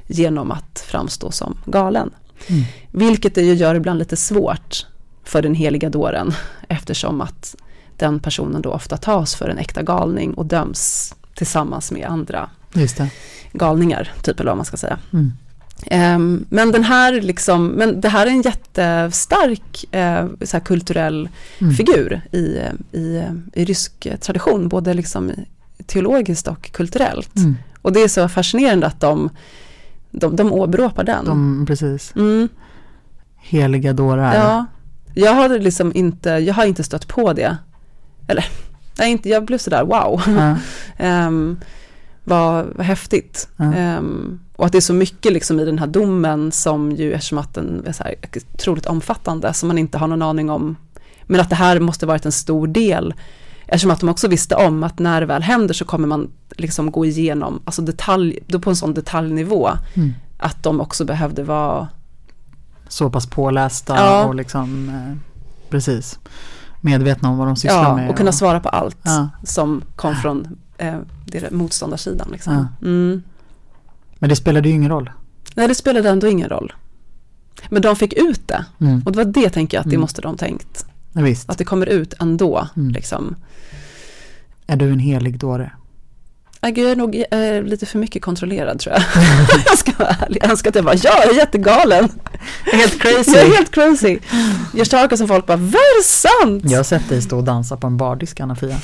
[0.07, 2.11] genom att framstå som galen.
[2.47, 2.65] Mm.
[2.91, 4.87] Vilket det ju gör ibland lite svårt
[5.25, 6.35] för den heliga dåren
[6.69, 7.57] eftersom att
[7.97, 12.51] den personen då ofta tas för en äkta galning och döms tillsammans med andra
[13.53, 14.99] galningar, typ eller vad man ska säga.
[15.13, 15.33] Mm.
[15.87, 21.75] Ehm, men den här liksom, men det här är en jättestark eh, så kulturell Mm.
[21.75, 22.61] figur i,
[22.93, 23.23] i,
[23.53, 25.33] i rysk tradition, både liksom
[25.87, 27.37] teologiskt och kulturellt.
[27.37, 27.57] Mm.
[27.83, 29.31] Och det är så fascinerande att de,
[30.11, 31.25] de, de åberopar den.
[31.25, 32.13] De, precis.
[32.17, 32.49] Mm,
[33.37, 34.35] Heliga dårar.
[34.35, 34.67] Ja,
[35.15, 37.57] jag har liksom inte, jag har inte stött på det.
[38.29, 38.45] Eller,
[38.99, 40.23] nej, inte, jag blev sådär wow.
[40.99, 41.27] Ja.
[41.27, 41.61] um,
[42.25, 43.49] vad, vad häftigt.
[43.57, 43.75] Ja.
[43.75, 47.39] Ehm, och att det är så mycket liksom i den här domen som ju, eftersom
[47.39, 48.15] att den är så här
[48.55, 50.77] otroligt omfattande, som man inte har någon aning om.
[51.23, 53.15] Men att det här måste varit en stor del,
[53.67, 56.91] eftersom att de också visste om att när det väl händer så kommer man liksom
[56.91, 60.13] gå igenom, alltså detalj, då på en sån detaljnivå, Mm.
[60.39, 61.89] att de också behövde vara,
[62.89, 64.25] Så pass pålästa Ja.
[64.25, 65.17] och liksom, eh,
[65.71, 66.19] precis,
[66.85, 68.11] medvetna om vad de sysslar ja, med.
[68.11, 69.29] och kunna svara på allt Ja.
[69.43, 70.95] som kom från eh,
[71.51, 72.29] motståndarsidan.
[72.33, 72.53] Liksom.
[72.55, 72.87] Ja.
[72.89, 73.23] Mm.
[74.19, 75.11] Men det spelade ju ingen roll.
[75.55, 76.73] Nej, det spelade ändå ingen roll.
[77.69, 78.65] Men de fick ut det.
[78.81, 79.03] Mm.
[79.05, 80.01] Och det var det tänker jag att det Mm.
[80.01, 80.87] måste de tänkt.
[81.13, 81.35] Ja.
[81.47, 82.69] Att det kommer ut ändå.
[82.77, 82.91] Mm.
[82.93, 83.35] Liksom.
[84.67, 85.73] Är du en helig dåre?
[86.69, 89.03] Jag är nog eh, lite för mycket kontrollerad tror jag.
[89.67, 90.39] jag ska vara ärlig.
[90.43, 92.09] Jag önskar att jag bara, ja, jag är jättegalen.
[92.65, 93.33] Helt crazy.
[93.33, 94.19] Jag är helt crazy.
[94.75, 96.63] Jag saker som folk bara, vad är det sant?
[96.71, 98.77] Jag har sett dig stå och dansa på en bardisk Anna-Fia.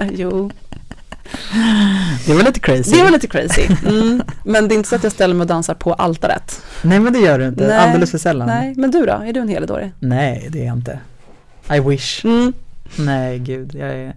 [0.12, 0.50] jo,
[2.26, 2.96] Det var lite crazy.
[2.96, 3.66] det var lite crazy.
[3.86, 4.22] Mm.
[4.44, 6.62] Men det är inte så att jag ställer mig och dansar på altaret.
[6.82, 7.78] Nej men det gör du inte, Nej.
[7.78, 8.48] alldeles för sällan.
[8.48, 9.12] Nej, men du då?
[9.12, 9.90] Är du en helig dåre?
[9.98, 10.98] Nej, det är jag inte.
[11.74, 12.24] I wish.
[12.24, 12.52] Mm.
[12.96, 13.74] Nej, gud.
[13.74, 14.14] Jag är...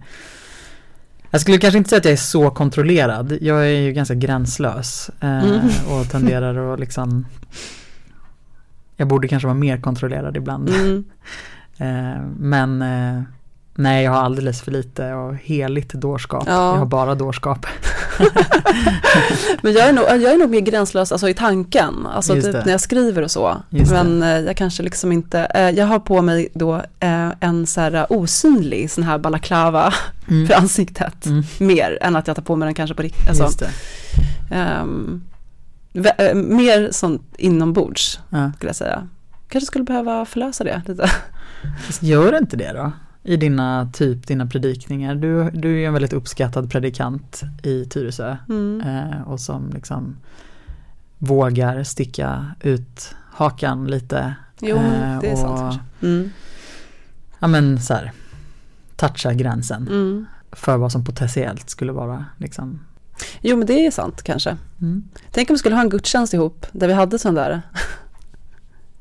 [1.34, 3.38] Jag skulle kanske inte säga att jag är så kontrollerad.
[3.40, 5.60] Jag är ju ganska gränslös eh, Mm.
[5.90, 7.26] och tenderar att liksom
[8.96, 10.68] Jag borde kanske vara mer kontrollerad ibland.
[10.68, 11.04] Mm.
[11.78, 13.22] Eh, men eh,
[13.74, 16.44] nej, jag har alldeles för lite och heligt dårskap.
[16.46, 16.52] Ja.
[16.72, 17.66] Jag har bara dårskap.
[19.62, 22.64] Men jag är, nog, jag är nog mer gränslös alltså, i tanken, alltså typ det.
[22.64, 23.62] när jag skriver och så.
[23.70, 24.04] Just det.
[24.04, 27.80] Men eh, jag kanske liksom inte, eh, jag har på mig då eh, en så
[27.80, 29.94] här osynlig sån här balaklava
[30.28, 30.46] Mm.
[30.46, 31.26] för ansiktet.
[31.26, 31.42] Mm.
[31.58, 33.28] Mer än att jag tar på mig den kanske på riktigt.
[33.40, 34.54] Alltså, det.
[34.54, 35.22] ehm,
[36.18, 38.52] eh, mer sånt inombords Ja.
[38.56, 39.08] skulle jag säga.
[39.48, 41.10] Kanske skulle behöva förlösa det lite.
[42.00, 42.92] Gör inte det då?
[43.24, 45.14] I dina, typ dina predikningar.
[45.14, 48.36] Du, du är en väldigt uppskattad predikant i Tyresö.
[48.48, 48.80] Mm.
[48.80, 50.16] eh, och som liksom
[51.18, 54.34] vågar sticka ut hakan lite.
[54.60, 55.80] Jo, eh, det är sant och- kanske.
[56.02, 56.30] Mm.
[57.38, 58.12] Ja men så här,
[58.96, 60.26] toucha gränsen Mm.
[60.52, 62.80] för vad som potentiellt skulle vara liksom.
[63.40, 64.56] Jo, men det är sant kanske.
[64.80, 65.04] Mm.
[65.30, 67.62] Tänk om vi skulle ha en gudstjänst ihop där vi hade sån där.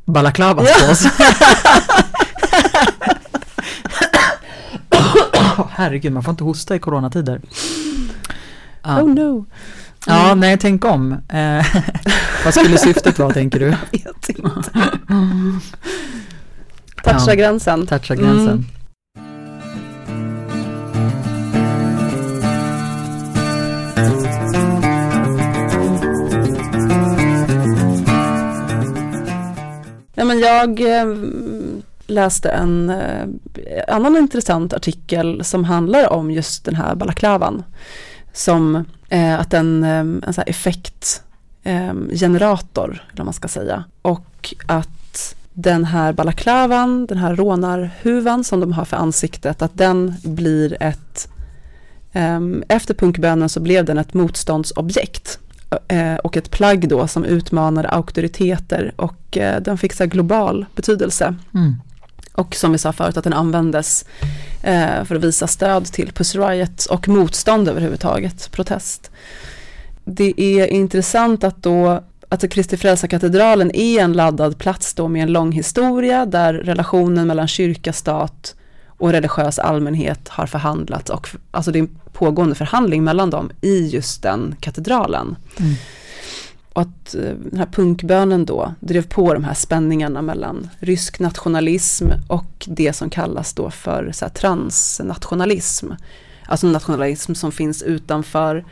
[0.05, 0.85] Balaklavas Ja.
[0.85, 1.05] på oss.
[4.93, 7.41] Åh, Herregud, man får inte hosta i coronatider.
[8.83, 9.01] Ja.
[9.01, 9.45] Oh no.
[10.07, 11.11] Ja, nej, tänk om.
[11.11, 11.65] Eh,
[12.45, 13.65] vad skulle syftet vara, tänker du?
[13.65, 14.71] Jag vet inte.
[17.03, 17.87] Toucha gränsen.
[17.87, 18.47] Toucha gränsen.
[18.47, 18.65] Mm.
[30.15, 31.05] Ja, men jag eh,
[32.11, 33.27] läste en eh,
[33.87, 37.63] annan intressant artikel som handlar om just den här balaklavan.
[38.33, 43.83] Som eh, att en, eh, en så här effektgenerator, eh, eller vad man ska säga.
[44.01, 50.13] Och att den här balaklavan, den här rånarhuvan som de har för ansiktet, att den
[50.23, 51.29] blir ett
[52.11, 55.39] eh, Efter punkbönen så blev den ett motståndsobjekt
[55.87, 61.35] eh, och ett plagg då som utmanade auktoriteter och den fick så global betydelse.
[61.53, 61.75] Mm.
[62.33, 64.05] Och som vi sa förut att den användes
[64.63, 69.11] eh, för att visa stöd till Pussy Riot och motstånd överhuvudtaget, protest.
[70.03, 75.33] Det är intressant att då att Kristi Frälsarkatedralen är en laddad plats då med en
[75.33, 78.55] lång historia där relationen mellan kyrka, stat
[78.87, 83.87] och religiös allmänhet har förhandlats och alltså det är en pågående förhandling mellan dem i
[83.87, 85.35] just den katedralen.
[85.59, 85.73] Mm.
[86.73, 92.07] Och att eh, den här punkbönen då drev på de här spänningarna mellan rysk nationalism
[92.27, 95.91] och det som kallas då för så transnationalism.
[96.45, 98.65] Alltså nationalism som finns utanför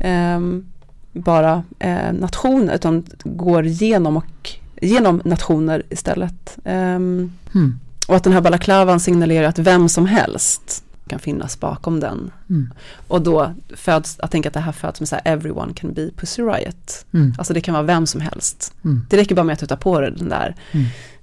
[0.00, 0.66] ehm,
[1.12, 4.50] bara eh, nationer utan går genom, och,
[4.80, 6.58] genom nationer istället.
[6.64, 7.78] Ehm, Mm.
[8.08, 12.30] och att den här balaklavan signalerar att vem som helst kan finnas bakom den.
[12.50, 12.72] Mm.
[13.08, 16.10] Och då föds, jag tänker att det här föds med så här everyone can be
[16.16, 17.06] Pussy Riot.
[17.12, 17.34] Mm.
[17.38, 18.74] Alltså det kan vara vem som helst.
[18.84, 19.06] Mm.
[19.10, 20.54] Det räcker bara med att du tar på dig den där.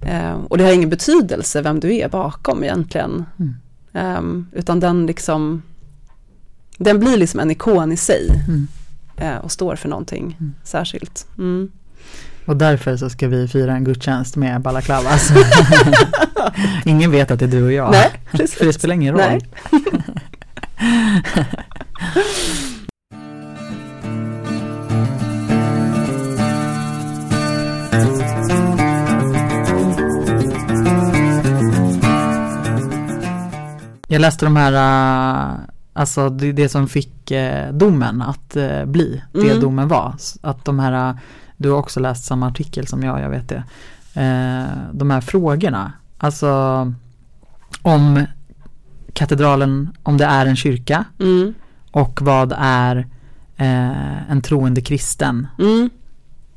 [0.00, 3.24] Eh, och det har ingen betydelse vem du är bakom egentligen.
[3.92, 4.22] Eh,
[4.52, 5.62] utan den liksom,
[6.78, 8.30] den blir liksom en ikon i sig.
[9.16, 11.26] Eh, och står för någonting särskilt.
[11.38, 11.70] Mm.
[12.48, 15.32] Och därför så ska vi fira en gudstjänst med balaklavas.
[16.84, 17.90] ingen vet att det är du och jag.
[17.90, 18.58] Nej, precis.
[18.58, 19.20] För det spelar ingen roll.
[19.20, 19.40] Nej.
[34.08, 35.54] Jag läste de här, äh,
[35.92, 39.60] alltså det, det som fick äh, domen att äh, bli, det mm.
[39.60, 40.14] domen var.
[40.42, 41.18] Att de här
[41.58, 43.62] du har också läst samma artikel som jag, jag vet det.
[44.16, 46.48] Uh, de här frågorna, alltså
[47.82, 48.24] om
[49.12, 51.54] katedralen, om det är en kyrka Mm.
[51.90, 52.96] och vad är
[53.60, 55.46] uh, en troende kristen?
[55.58, 55.90] Mm.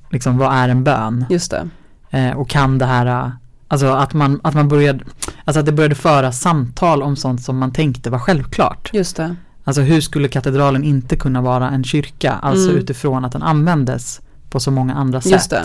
[0.09, 1.25] Liksom vad är en bön?
[1.29, 1.69] Just det.
[2.09, 3.31] Eh, och kan det här, eh,
[3.67, 5.03] alltså att man, att man började,
[5.45, 8.89] alltså att det började föra samtal om sånt som man tänkte var självklart.
[8.93, 9.35] Just det.
[9.63, 12.31] Alltså hur skulle katedralen inte kunna vara en kyrka?
[12.41, 12.81] Alltså Mm.
[12.81, 14.21] utifrån att den användes
[14.51, 15.49] på så många andra sätt.
[15.49, 15.63] Det.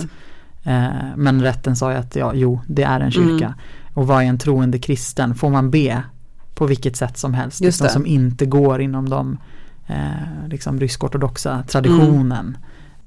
[0.70, 3.44] Eh, men rätten sa ju att ja, jo, det är en kyrka.
[3.46, 3.58] Mm.
[3.94, 5.34] Och vad är en troende kristen?
[5.34, 6.02] Får man be
[6.54, 7.60] på vilket sätt som helst?
[7.60, 7.92] Just liksom, det.
[7.92, 9.38] som inte går inom de
[9.86, 12.58] eh, liksom rysk-ortodoxa traditionen.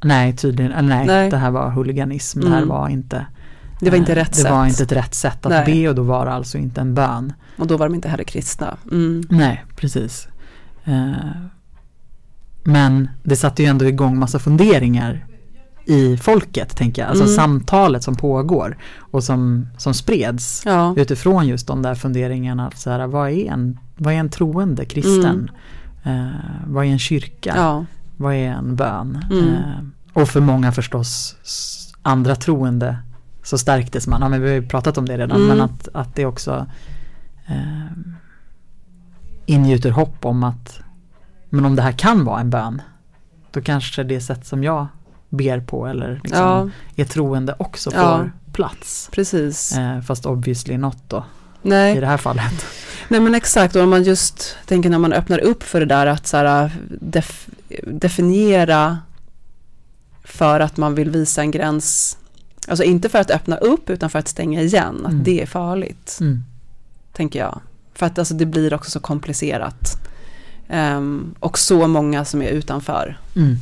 [0.03, 1.07] Nej, tydligen, eller nej, Mm.
[1.15, 1.29] Nej.
[1.29, 2.39] det här var huliganism.
[2.41, 2.69] Det här Mm.
[2.69, 3.25] var inte
[3.81, 4.51] Det var inte eh, rätt Det sätt.
[4.51, 5.65] var inte ett rätt sätt att Nej.
[5.83, 7.33] be och då var det alltså inte en bön.
[7.57, 8.77] Och då var de inte heller kristna.
[8.91, 9.23] Mm.
[9.29, 10.27] Nej, precis.
[10.85, 11.11] Eh,
[12.63, 15.25] men det satte ju ändå igång massa funderingar
[15.89, 17.09] i folket, tänker jag.
[17.09, 17.35] Alltså Mm.
[17.35, 20.93] samtalet som pågår och som, som spreds Ja.
[20.97, 22.71] utifrån just de där funderingarna.
[22.75, 25.51] Så här, vad, är en, vad är en troende kristen?
[26.03, 26.27] Eh,
[26.67, 27.51] vad är en kyrka?
[27.51, 27.63] Mm.
[27.63, 27.85] ja.
[28.17, 29.25] Vad är en bön?
[29.31, 29.47] Mm.
[29.47, 29.83] Eh,
[30.13, 31.35] och för många förstås
[32.01, 32.97] andra troende
[33.43, 34.21] så stärktes man.
[34.21, 35.37] Ja, men vi har ju pratat om det redan.
[35.37, 35.47] Mm.
[35.47, 36.65] Men att, att det också
[37.47, 37.91] eh,
[39.45, 40.79] ingjuter hopp om att
[41.49, 42.81] men om det här kan vara en bön
[43.51, 44.87] då kanske det sätt som jag
[45.29, 48.29] ber på eller liksom ja, är troende också får Ja.
[48.53, 49.09] plats.
[49.11, 49.77] precis.
[49.77, 51.17] Eh, fast obviously not då
[51.63, 51.99] i Nej.
[51.99, 52.65] det här fallet.
[53.07, 56.05] Nej men exakt, och om man just tänker när man öppnar upp för det där
[56.07, 56.71] att så här,
[57.01, 57.47] def,
[57.87, 58.97] definiera
[60.23, 62.17] för att man vill visa en gräns,
[62.67, 65.23] alltså inte för att öppna upp utan för att stänga igen, att Mm.
[65.23, 66.43] det är farligt, Mm.
[67.13, 67.59] tänker jag.
[67.93, 70.07] För att alltså, det blir också så komplicerat.
[70.69, 73.17] Ehm, och så många som är utanför.
[73.35, 73.55] Mm.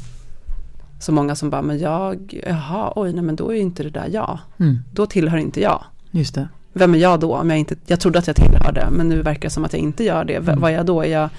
[1.00, 3.90] Så många som bara, men jag, jaha, oj, nej men då är ju inte det
[3.90, 4.40] där jag.
[4.60, 4.80] Mm.
[4.94, 5.84] Då tillhör inte jag.
[6.12, 6.48] Just det.
[6.74, 7.36] Vem är jag då?
[7.36, 9.82] Om jag, inte, jag trodde att jag tillhörde, men nu verkar det som att jag
[9.82, 10.36] inte gör det.
[10.36, 10.60] Mm.
[10.60, 11.02] Vad är jag då?
[11.02, 11.30] Är jag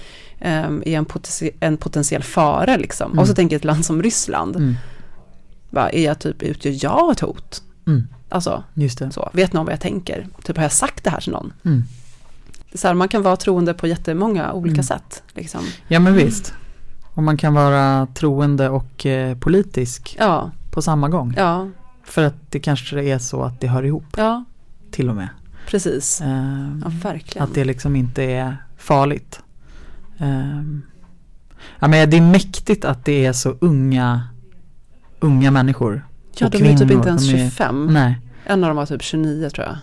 [0.41, 3.07] ehm, är en, potenti- en potentiell fara liksom?
[3.11, 3.19] Mm.
[3.19, 4.57] Och så tänker jag ett land som Ryssland.
[4.57, 4.75] Mm.
[5.71, 7.63] Va, är jag typ, utgör jag ett hot?
[7.87, 8.07] Mm.
[8.29, 9.13] Alltså, Just det.
[9.13, 9.31] så.
[9.33, 10.27] Vet någon vad jag tänker?
[10.45, 11.53] Typ har jag sagt det här till någon?
[11.65, 11.85] Mm.
[12.71, 14.85] Det är så här, man kan vara troende på jättemånga olika Mm.
[14.85, 15.23] sätt.
[15.35, 15.61] Liksom.
[15.89, 16.55] Ja men visst.
[17.19, 21.35] Och man kan vara troende och eh, politisk Ja, på samma gång.
[21.37, 21.69] ja,
[22.05, 24.45] För att det kanske är så att det hör ihop ja,
[24.91, 25.29] till och med.
[25.69, 26.21] precis.
[26.21, 27.45] Eh, Ja, verkligen.
[27.49, 29.41] att det liksom inte är farligt.
[30.19, 30.63] Eh,
[31.79, 34.23] ja men det är mäktigt att det är så unga,
[35.21, 36.07] unga människor.
[36.39, 37.87] ja, och de är typ kvinnor, inte ens de är- 25.
[37.87, 38.19] Nej.
[38.45, 39.77] En av dem var typ 29 tror jag.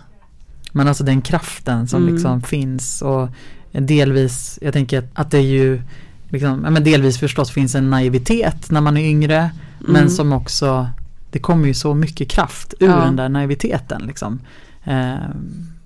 [0.72, 2.14] Men alltså den kraften som Mm.
[2.14, 3.28] liksom finns och
[3.72, 5.82] delvis, jag tänker att- att det är ju
[6.28, 10.08] liksom, ja men delvis förstås finns en naivitet när man är yngre men Mm.
[10.08, 10.88] som också,
[11.30, 12.96] det kommer ju så mycket kraft ur Ja.
[12.96, 14.40] den där naiviteten liksom.
[14.84, 15.14] Eh,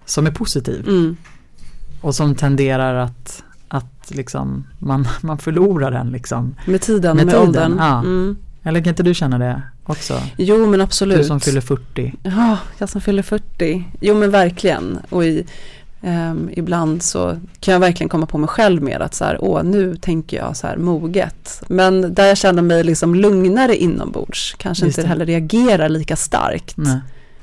[0.05, 1.17] som är positiv Mm.
[2.01, 6.55] och som tenderar att, att liksom man, man förlorar den liksom.
[6.67, 7.77] Med tiden, Med med, tiden, åldern.
[7.79, 7.99] ja.
[7.99, 8.37] Mm.
[8.63, 10.21] Eller kan inte du känna det också?
[10.37, 11.19] Jo men absolut.
[11.19, 12.15] Du som fyller 40.
[12.23, 13.85] Ja, jag som fyller 40.
[14.01, 14.99] Jo men verkligen.
[15.11, 15.45] Och i,
[16.03, 19.63] ehm, ibland så kan jag verkligen komma på mig själv med att så här, åh
[19.63, 21.63] nu tänker jag så här moget.
[21.69, 25.09] Men där jag känner mig liksom lugnare inombords, kanske Just inte det.
[25.09, 26.75] heller reagerar lika starkt.
[26.77, 26.99] Nej.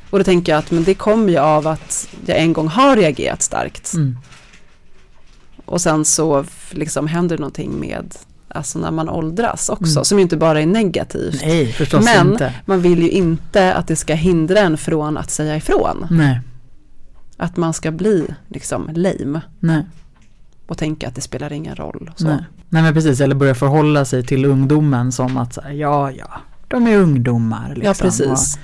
[0.09, 2.95] Och då tänker jag att men det kommer ju av att jag en gång har
[2.95, 3.93] reagerat starkt.
[3.93, 4.17] Mm.
[5.65, 8.15] Och sen så liksom händer någonting med,
[8.49, 10.05] alltså när man åldras också, Mm.
[10.05, 11.41] som ju inte bara är negativt.
[11.45, 12.53] Nej, Men- inte.
[12.65, 16.07] Man vill ju inte att det ska hindra en från att säga ifrån.
[16.11, 16.41] Nej,
[17.37, 19.85] Att man ska bli liksom lame nej.
[20.67, 22.11] och tänka att det spelar ingen roll.
[22.15, 22.27] Så.
[22.27, 22.43] Nej.
[22.69, 26.29] Nej men precis, eller börja förhålla sig till ungdomen som att så här, ja, ja,
[26.67, 27.67] de är ungdomar.
[27.75, 28.59] Liksom, Ja, precis.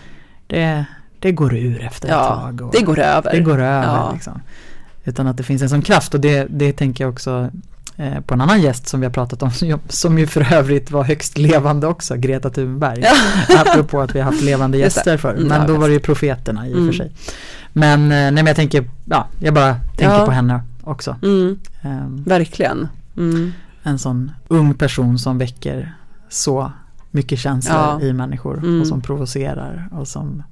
[0.47, 0.85] Det,
[1.19, 2.61] det går ur efter ett Ja, tag.
[2.61, 3.31] Och det går över.
[3.31, 3.83] det går över.
[3.83, 4.11] Ja.
[4.13, 4.41] Liksom.
[5.03, 7.49] Utan att det finns en sån kraft och det, det tänker jag också
[8.25, 9.51] på en annan gäst som vi har pratat om
[9.89, 13.03] som ju- för övrigt var högst levande också, Greta Thunberg.
[13.49, 13.61] Ja.
[13.61, 15.33] Apropå att vi har haft levande gäster förr.
[15.33, 16.89] Mm, Men ja, då var det ju profeterna i och Mm.
[16.91, 17.11] för sig.
[17.73, 20.25] Men, eh, nej, men jag tänker, ja, jag bara tänker Ja.
[20.25, 21.15] på henne också.
[21.23, 22.87] Mm, Ehm, verkligen.
[23.17, 23.53] Mm.
[23.83, 25.93] en sån ung person som väcker
[26.29, 26.71] så
[27.11, 28.01] mycket känslor Ja.
[28.01, 28.81] i människor Mm.
[28.81, 30.43] och som provocerar och som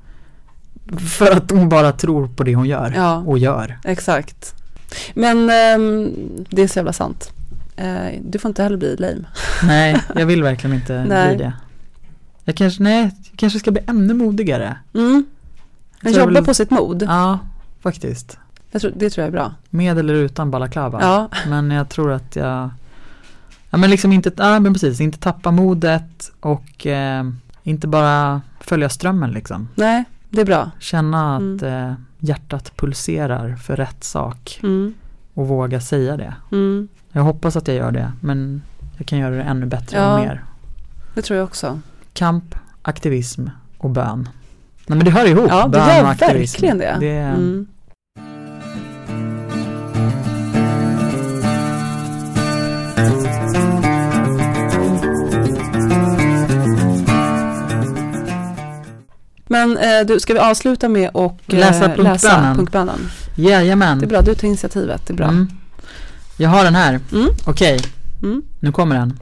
[1.19, 3.77] för att hon bara tror på det hon gör och gör.
[3.83, 4.55] Exakt.
[5.13, 6.11] Men ehm,
[6.49, 7.31] det är så jävla sant.
[7.75, 9.23] Eh, du får inte heller bli lame.
[9.63, 11.53] Nej, jag vill verkligen inte bli det.
[12.43, 14.77] Jag kanske, nej, jag kanske ska bli ännu modigare.
[14.93, 15.25] Mm.
[16.03, 17.03] Man jobbar vill- på sitt mod.
[17.03, 17.39] Ja,
[17.81, 18.37] faktiskt.
[18.71, 19.53] Tror, det tror jag är bra.
[19.69, 20.99] Med eller utan balaklava.
[21.01, 22.69] Ja, Men jag tror att jag,
[23.69, 27.23] ja men liksom inte, ja men precis, inte tappa modet och eh,
[27.63, 29.67] inte bara följa strömmen liksom.
[29.75, 30.71] nej, det är bra.
[30.79, 31.55] Känna Mm.
[31.55, 31.93] att eh,
[32.23, 34.93] hjärtat pulserar för rätt sak Mm.
[35.33, 36.33] och våga säga det.
[36.51, 36.87] Mm.
[37.11, 38.61] Jag hoppas att jag gör det, men
[38.97, 40.13] jag kan göra det ännu bättre Ja.
[40.13, 40.43] och mer.
[41.13, 41.79] Det tror jag också.
[42.13, 43.47] Kamp, aktivism
[43.77, 44.29] och bön.
[44.87, 46.53] Nej men det hör ihop, Ja, det bön gör och aktivism.
[46.53, 46.97] verkligen det.
[46.99, 47.67] det är, Mm.
[59.51, 62.13] Men eh, du, ska vi avsluta med och eh, Läsa punkbönen.
[62.13, 63.09] läsa punkbönen?
[63.35, 63.99] Jajamän.
[63.99, 65.27] Det är bra, du tar initiativet, det är bra.
[65.27, 65.47] Mm.
[66.37, 66.99] Jag har den här.
[67.11, 67.27] Mm.
[67.45, 67.79] Okej,
[68.23, 68.41] Mm.
[68.59, 69.19] nu kommer den.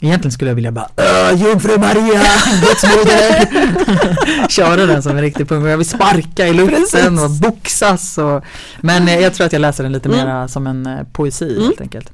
[0.00, 2.22] Egentligen skulle jag vilja bara "Öh, Jungfru Maria,
[2.62, 8.18] Guds moder Köra den som en riktig punk Jag vill sparka i luften och boxas
[8.18, 8.44] och
[8.80, 10.20] Men eh, jag tror att jag läser den lite Mm.
[10.26, 11.62] mera som en eh, poesi Mm.
[11.64, 12.12] helt enkelt.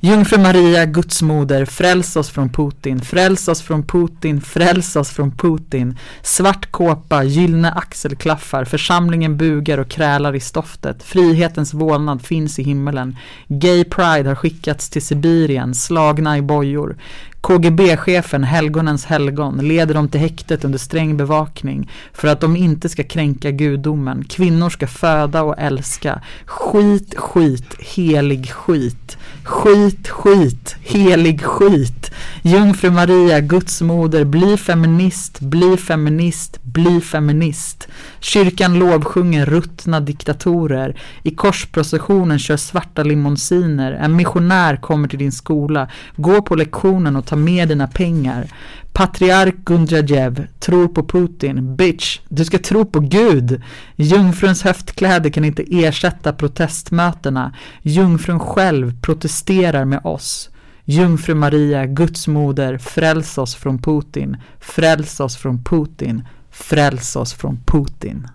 [0.00, 5.36] Jungfru Maria, Guds moder, fräls oss från Putin, fräls oss från Putin, fräls oss från
[5.36, 5.98] Putin.
[6.22, 11.02] Svart kåpa, gyllene axelklaffar, församlingen bugar och krälar i stoftet.
[11.02, 13.16] Frihetens vålnad finns i himmelen.
[13.48, 16.96] Gay Pride har skickats till Sibirien, slagna i bojor
[17.44, 23.04] KGB-chefen, helgonens helgon, leder dem till häktet under sträng bevakning för att de inte ska
[23.04, 24.24] kränka gudomen.
[24.24, 26.22] Kvinnor ska föda och älska.
[26.46, 29.18] Skit, skit, helig skit.
[29.44, 32.10] Skit, skit, helig skit.
[32.42, 37.88] Jungfru Maria, Guds moder, bli feminist, bli feminist, bli feminist.
[38.20, 41.00] Kyrkan lovsjunger ruttna diktatorer.
[41.22, 43.92] I korsprocessionen kör svarta limousiner.
[43.92, 45.88] En missionär kommer till din skola.
[46.16, 48.48] Gå på lektionen och ta med dina pengar.
[48.92, 51.76] Patriark Gundrajev tror på Putin.
[51.76, 53.62] Bitch, du ska tro på Gud.
[53.96, 57.52] Jungfruns höftkläder kan inte ersätta protestmötena.
[57.82, 60.50] Jungfrun själv protesterar med oss.
[60.84, 64.36] Jungfru Maria, Guds moder, fräls oss från Putin.
[64.60, 66.28] Fräls oss från Putin.
[66.50, 68.28] Fräls oss från Putin.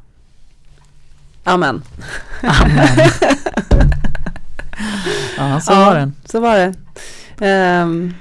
[1.43, 1.81] Amen.
[2.43, 2.97] Amen.
[5.37, 5.79] ja, så Ja.
[5.85, 6.13] var den.
[6.25, 6.73] Så var det.
[7.47, 8.13] Ehm,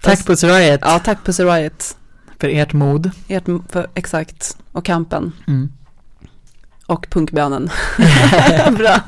[0.00, 1.96] Tack Pussy Riot Ja, tack Pussy Riot.
[2.40, 3.10] för ert mod.
[3.28, 4.56] Ert, för, exakt.
[4.72, 5.32] Och kampen.
[5.46, 5.72] Mm.
[6.86, 7.70] Och punkbönen.
[8.78, 9.00] Bra.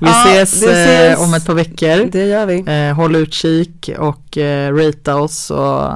[0.00, 1.18] Vi Ja, ses, vi ses.
[1.18, 2.10] Eh, om ett par veckor.
[2.12, 2.64] Det gör vi.
[2.66, 5.92] Eh, håll utkik och eh, ratea oss och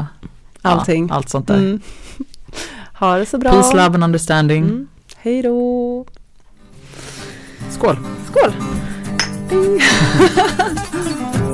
[0.63, 1.09] Allting.
[1.09, 1.55] Ja, allt sånt där.
[1.55, 1.81] Mm.
[2.95, 3.51] Ha det så bra.
[3.51, 4.65] Peace, love and understanding.
[4.65, 4.89] Mm.
[5.17, 6.05] Hej då.
[7.71, 7.97] Skål!
[8.31, 8.53] Skål.